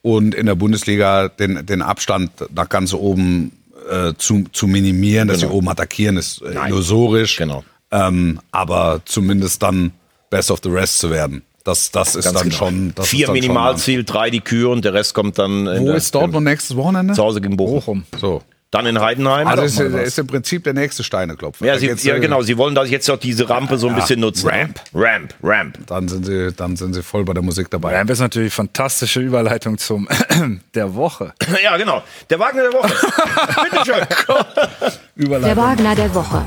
[0.03, 3.53] und in der Bundesliga den, den Abstand nach ganz oben
[3.91, 5.53] äh, zu, zu minimieren, dass Genau.
[5.53, 7.37] sie oben attackieren, ist äh, illusorisch.
[7.37, 7.65] Genau.
[7.91, 9.93] Ähm, aber zumindest dann
[10.31, 11.43] best of the rest zu werden.
[11.65, 12.57] Das, das ist Ganz dann genau.
[12.59, 12.93] schon.
[12.95, 15.87] Das Vier dann Minimalziel, drei die Kür und der Rest kommt dann in Schon, wo
[15.87, 17.15] der- ist Dortmund nächstes Wochenende?
[17.15, 18.05] zu Hause gegen Bochum.
[18.21, 18.43] So.
[18.71, 19.47] Dann in Heidenheim.
[19.47, 21.65] Also ist, ist im Prinzip der nächste Steineklopfer.
[21.65, 22.43] ja, sie, ja, äh, genau.
[22.43, 24.49] Sie wollen da jetzt auch diese Rampe so ein bisschen nutzen.
[24.51, 24.81] Ramp.
[24.93, 25.79] Ramp, Ramp.
[25.87, 27.97] Dann sind sie, dann sind sie voll bei der Musik dabei.
[27.97, 30.09] Ramp ist natürlich fantastische Überleitung zum
[30.75, 31.33] der Woche.
[31.63, 32.03] Ja, genau.
[32.29, 32.93] Der Wagner der Woche.
[33.71, 35.41] Bitteschön.
[35.45, 36.45] Der Wagner der Woche.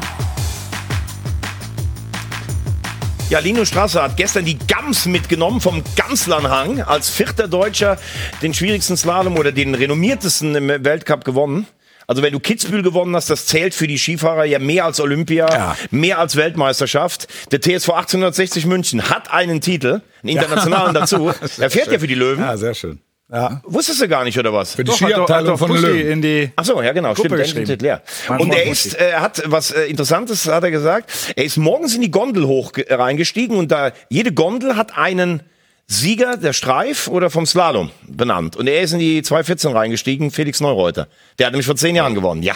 [3.30, 7.98] Ja, Lino Strasser hat gestern die Gams mitgenommen vom Gamslernhang als vierter Deutscher
[8.42, 11.68] den schwierigsten Slalom oder den renommiertesten im Weltcup gewonnen.
[12.10, 15.50] Also wenn du Kitzbühel gewonnen hast, das zählt für die Skifahrer ja mehr als Olympia,
[15.52, 15.78] Ja.
[15.92, 17.28] mehr als Weltmeisterschaft.
[17.52, 21.34] Der TSV 1860 München hat einen Titel, einen internationalen dazu.
[21.58, 22.40] Er fährt ja für die Löwen.
[22.46, 23.02] Ja, sehr schön.
[23.30, 23.62] Ja.
[23.66, 24.74] Wusstest du gar nicht, oder was?
[24.76, 26.12] Für die Doch, hat Skiabteilung von Löwen.
[26.12, 27.42] in die Ach so, ja genau, Gruppe stimmt.
[27.44, 27.66] geschrieben.
[27.66, 28.02] Titel, ja.
[28.38, 31.12] Und er ist, äh, er hat was äh, Interessantes, hat er gesagt.
[31.36, 35.42] Er ist morgens in die Gondel hoch ge- reingestiegen und da jede Gondel hat einen
[35.88, 38.56] Sieger der Streif oder vom Slalom benannt.
[38.56, 41.08] Und er ist in die 214 reingestiegen, Felix Neureuter.
[41.38, 42.44] Der hat nämlich vor zehn Jahren gewonnen.
[42.44, 42.56] Ja,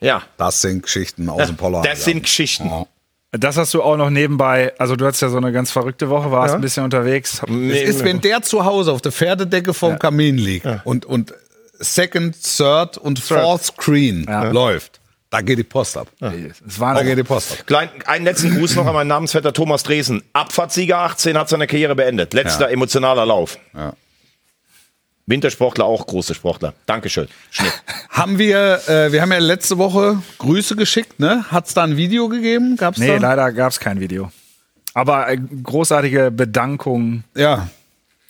[0.00, 0.22] ja.
[0.38, 1.82] Das sind Geschichten aus dem Polar.
[1.82, 2.70] Das sind Geschichten.
[3.36, 6.30] Das hast du auch noch nebenbei, also du hattest ja so eine ganz verrückte Woche,
[6.30, 7.42] warst ein bisschen unterwegs.
[7.42, 11.34] Hab- Es ist, wenn der zu Hause auf der Pferdedecke vorm Kamin liegt und, und
[11.78, 16.06] Second, Third und Fourth Screen läuft, da geht die Post ab.
[16.20, 17.66] Es waren Da geht die Post ab.
[17.66, 20.22] Klein, einen letzten Gruß noch an meinen Namensvetter Thomas Dresen.
[20.32, 22.34] Abfahrtssieger 18 hat seine Karriere beendet.
[22.34, 22.70] Letzter Ja.
[22.72, 23.58] emotionaler Lauf.
[23.74, 23.94] Ja.
[25.26, 26.74] Wintersportler, auch große Sportler.
[26.86, 27.28] Dankeschön.
[27.50, 27.72] Schnitt.
[28.10, 31.44] Haben wir, äh, wir haben ja letzte Woche Grüße geschickt, ne?
[31.50, 32.76] Hat es da ein Video gegeben?
[32.76, 33.16] Gab's Nee, da?
[33.16, 34.30] leider gab es kein Video.
[34.92, 37.24] Aber äh, großartige Bedankung.
[37.34, 37.68] Ja.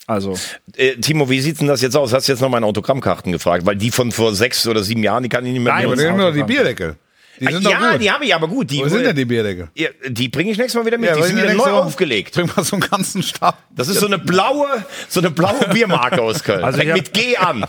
[0.07, 0.39] Also,
[0.77, 2.13] Äh, Timo, wie sieht denn das jetzt aus?
[2.13, 3.67] Hast du jetzt noch meine Autogrammkarten gefragt?
[3.67, 6.19] Weil die von vor sechs oder sieben Jahren, die kann ich nicht mehr Nein, haben
[6.19, 6.97] doch die Bierdeckel.
[7.41, 8.01] Die sind Ah, doch ja, gut.
[8.03, 8.71] die habe ich aber gut.
[8.71, 9.69] Die, Wo sind denn die Bierdeckel?
[9.75, 11.09] Ja, die bringe ich nächstes Mal wieder mit.
[11.11, 11.73] Ja, die sind wieder neu Woche?
[11.85, 12.35] aufgelegt.
[12.35, 13.59] Bring mal so einen ganzen Stab.
[13.71, 14.67] Das ist so eine blaue,
[15.09, 16.63] so eine blaue Biermarke aus Köln.
[16.63, 17.65] Also mit G an.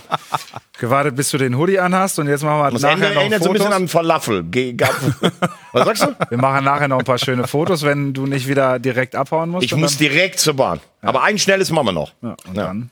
[0.80, 3.43] gewartet, bis du den Hoodie anhast und jetzt machen wir Das nachher Ende noch erinnert
[3.43, 3.82] so ein bisschen Fotos.
[3.82, 4.43] an Falafel.
[4.43, 4.76] G.
[5.72, 6.16] Was sagst du?
[6.30, 9.66] Wir machen nachher noch ein paar schöne Fotos, wenn du nicht wieder direkt abhauen musst.
[9.66, 10.80] Ich muss direkt zur Bahn.
[11.01, 12.11] Aber ein schnelles machen wir noch.
[12.22, 12.63] ja, und Ja.
[12.68, 12.89] dann.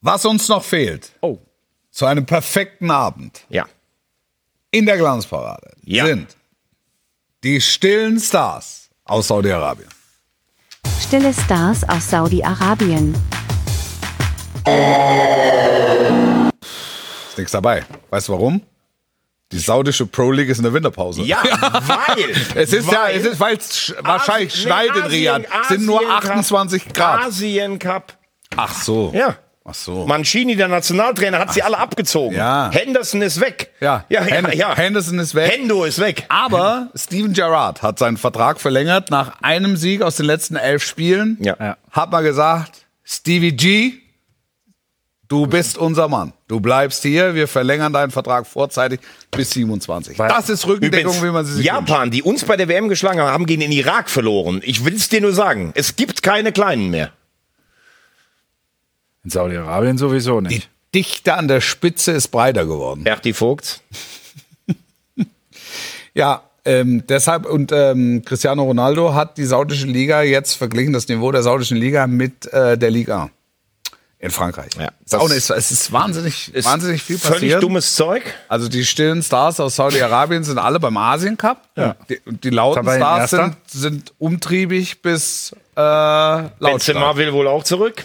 [0.00, 1.38] Was uns noch fehlt, Oh,
[1.90, 3.64] zu einem perfekten Abend Ja.
[4.74, 6.06] In der Glanzparade Ja.
[6.06, 6.36] sind
[7.44, 9.88] die stillen Stars aus Saudi-Arabien.
[11.00, 13.14] Stille Stars aus Saudi-Arabien.
[17.28, 17.84] Ist nichts dabei.
[18.10, 18.62] Weißt du warum?
[19.52, 21.22] Die saudische Pro League ist in der Winterpause.
[21.22, 22.30] Ja, weil.
[22.56, 25.44] Es ist ja, weil es ist, weil es sch- wahrscheinlich schneit in Riyadh.
[25.62, 26.24] Es sind nur Asien Cup.
[26.30, 27.20] 28 Grad.
[27.26, 28.18] Asien Cup.
[28.56, 29.12] Ach so.
[29.14, 29.36] Ja.
[29.66, 30.06] Ach so.
[30.06, 32.36] Mancini, der Nationaltrainer, hat sie alle abgezogen.
[32.36, 32.70] Ja.
[32.70, 33.72] Henderson ist weg.
[33.80, 34.04] Ja.
[34.10, 34.76] ja, ja, Hen- ja.
[34.76, 35.50] Henderson ist weg.
[35.50, 36.26] Hendo ist weg.
[36.28, 41.38] Aber Steven Gerrard hat seinen Vertrag verlängert nach einem Sieg aus den letzten elf Spielen.
[41.40, 41.56] Ja.
[41.58, 41.76] Ja.
[41.90, 43.94] Hat mal gesagt, Stevie G,
[45.28, 46.34] du bist unser Mann.
[46.46, 47.34] Du bleibst hier.
[47.34, 49.00] Wir verlängern deinen Vertrag vorzeitig
[49.30, 50.18] bis 27.
[50.18, 51.88] Weil- das ist Rückendeckung, wie man sie sich wünscht.
[51.88, 54.60] Japan, die uns bei der WM geschlagen haben, haben gegen den Irak verloren.
[54.62, 55.72] Ich will es dir nur sagen.
[55.74, 57.12] Es gibt keine Kleinen mehr.
[59.24, 60.70] In Saudi-Arabien sowieso Die nicht.
[60.94, 63.04] Dichte an der Spitze ist breiter geworden.
[63.04, 63.80] Berti Vogt.
[66.16, 71.32] Ja, ähm, deshalb und ähm, Cristiano Ronaldo hat die saudische Liga jetzt verglichen, das Niveau
[71.32, 73.30] der saudischen Liga mit äh, der Liga
[74.20, 74.70] in Frankreich.
[74.78, 77.62] Ja, ist auch das nicht, es ist wahnsinnig, Ist wahnsinnig viel Völlig passiert.
[77.64, 78.22] dummes Zeug.
[78.48, 81.68] Also die stillen Stars aus Saudi-Arabien sind alle beim Asien Cup.
[81.76, 81.96] Ja.
[82.08, 86.58] Die, und die lauten Dabei Stars sind, sind umtriebig bis äh, lautstark.
[86.60, 88.04] Benzema will wohl auch zurück.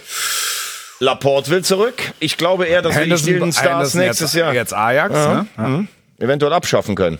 [1.00, 2.12] Laporte will zurück.
[2.20, 5.14] Ich glaube eher, dass wir die stillen Stars Henderson nächstes jetzt, Jahr Jetzt Ajax,
[5.56, 5.88] ne?
[6.18, 7.18] eventuell abschaffen können.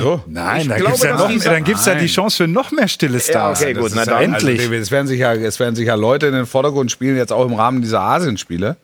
[0.00, 0.22] So.
[0.26, 2.88] Nein, Ich da glaube, gibt's ja noch, dann gibt's ja die Chance für noch mehr
[2.88, 3.60] stille Stars.
[3.60, 4.22] okay, gut, na ja dann.
[4.22, 4.60] endlich.
[4.60, 7.32] Also, es werden sich ja, es werden sich ja Leute in den Vordergrund spielen, jetzt
[7.32, 8.76] auch im Rahmen dieser Asienspiele,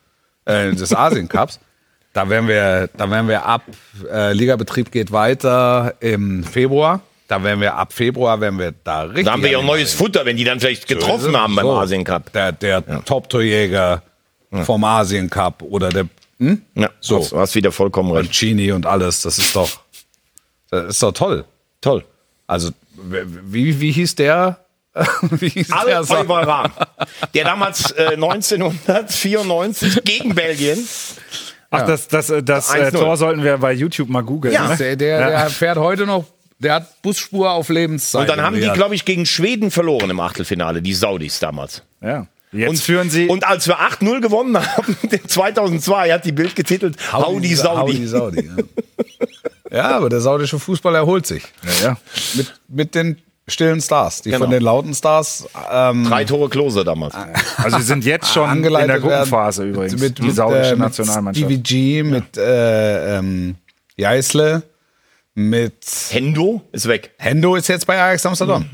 [0.44, 1.60] äh, des Asien Cups.
[2.12, 3.62] Da werden wir, da werden wir ab,
[4.10, 7.00] äh, Ligabetrieb geht weiter im Februar.
[7.28, 9.24] Da werden wir ab Februar, werden wir da richtig.
[9.24, 11.72] Da haben wir ja auch neues Futter, wenn die dann vielleicht getroffen haben beim So.
[11.72, 12.32] Asien Cup.
[12.32, 14.02] Der, der Top-Torjäger
[14.64, 16.08] vom Asien Cup oder der
[16.38, 16.62] hm?
[16.74, 17.20] Ja, So.
[17.22, 17.36] so.
[17.36, 18.30] Du hast wieder vollkommen recht.
[18.30, 19.22] Chini und alles.
[19.22, 19.80] Das ist doch,
[20.70, 21.44] das ist doch toll.
[21.80, 22.04] Toll.
[22.46, 24.58] Also, wie, wie hieß der,
[25.30, 25.88] Wie hieß Al?
[26.08, 26.72] Oliver Rahn,
[27.34, 30.86] der damals äh, 1994 gegen Belgien
[31.70, 32.98] Ach, das, das, äh, das äh, 1-0.
[32.98, 34.54] Tor sollten wir bei YouTube mal googeln.
[34.54, 34.68] Ja.
[34.68, 34.76] ne?
[34.76, 36.24] Der, der, der fährt heute noch,
[36.58, 38.22] der hat Busspur auf Lebenszeit.
[38.22, 41.82] und dann haben die, glaube ich, gegen Schweden verloren im Achtelfinale, die Saudis damals.
[42.00, 42.26] ja.
[42.52, 43.26] Jetzt Und führen sie.
[43.26, 44.96] Und als wir 8-0 gewonnen haben,
[45.26, 47.96] 2002 hat die Bild getitelt Hau die Saudi.
[47.96, 48.48] Die Saudi.
[49.70, 49.76] Ja.
[49.78, 51.42] ja, aber der saudische Fußball erholt sich.
[51.80, 51.96] ja, ja.
[52.34, 54.22] Mit, mit den stillen Stars.
[54.22, 54.44] Die Genau.
[54.44, 57.14] von den lauten Stars ähm, Drei Tore Klose damals.
[57.56, 60.00] Also sie sind jetzt schon in der Gruppenphase übrigens.
[60.00, 61.46] Mit, die mit, saudische äh, mit Nationalmannschaft.
[61.46, 63.56] Stevie G, mit äh, ähm,
[63.96, 64.62] Jeißle,
[65.36, 67.12] mit Hendo ist weg.
[67.18, 68.64] Hendo ist jetzt bei Ajax Amsterdam.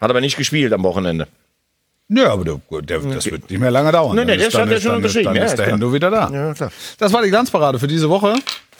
[0.00, 1.28] Hat aber nicht gespielt am Wochenende.
[2.08, 4.16] Ja, aber der, der, das wird nicht mehr lange dauern.
[4.16, 5.24] Nee, nee, Dann der dann hat ja schon dann unterschrieben.
[5.26, 5.66] Dann Ja, ist ist der.
[5.66, 6.30] Hendo wieder da.
[6.30, 6.72] Ja, klar.
[6.98, 8.34] Das war die Glanzparade für diese Woche.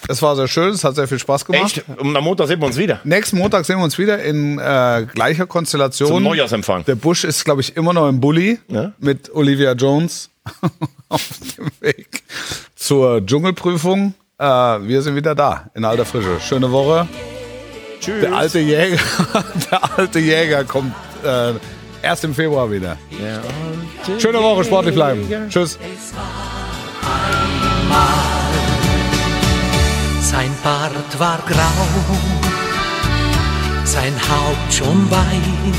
[0.08, 1.78] Es war sehr schön, es hat sehr viel Spaß gemacht.
[1.78, 1.98] Echt?
[1.98, 3.00] Und am Montag sehen wir uns wieder.
[3.04, 6.08] Nächsten Montag sehen wir uns wieder in äh, gleicher Konstellation.
[6.08, 6.84] Zum Neujahrsempfang.
[6.84, 8.92] Der Busch ist, glaube ich, immer noch im Bulli Ja.
[8.98, 10.30] mit Olivia Jones
[11.08, 11.26] auf
[11.56, 12.22] dem Weg
[12.74, 14.14] zur Dschungelprüfung.
[14.44, 16.38] Äh, wir sind wieder da in alter Frische.
[16.40, 17.08] Schöne Woche.
[18.00, 18.20] Tschüss.
[18.20, 18.98] Der alte Jäger,
[19.70, 21.52] der alte Jäger kommt äh,
[22.02, 22.98] erst im Februar wieder.
[24.18, 25.26] Schöne Woche, sportlich bleiben.
[25.48, 25.78] Tschüss.
[30.20, 31.86] Sein Bart war grau,
[33.84, 35.78] sein Haupt schon weiß,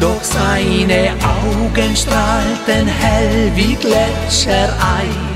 [0.00, 5.31] doch seine Augen strahlten hell wie Gletschereis.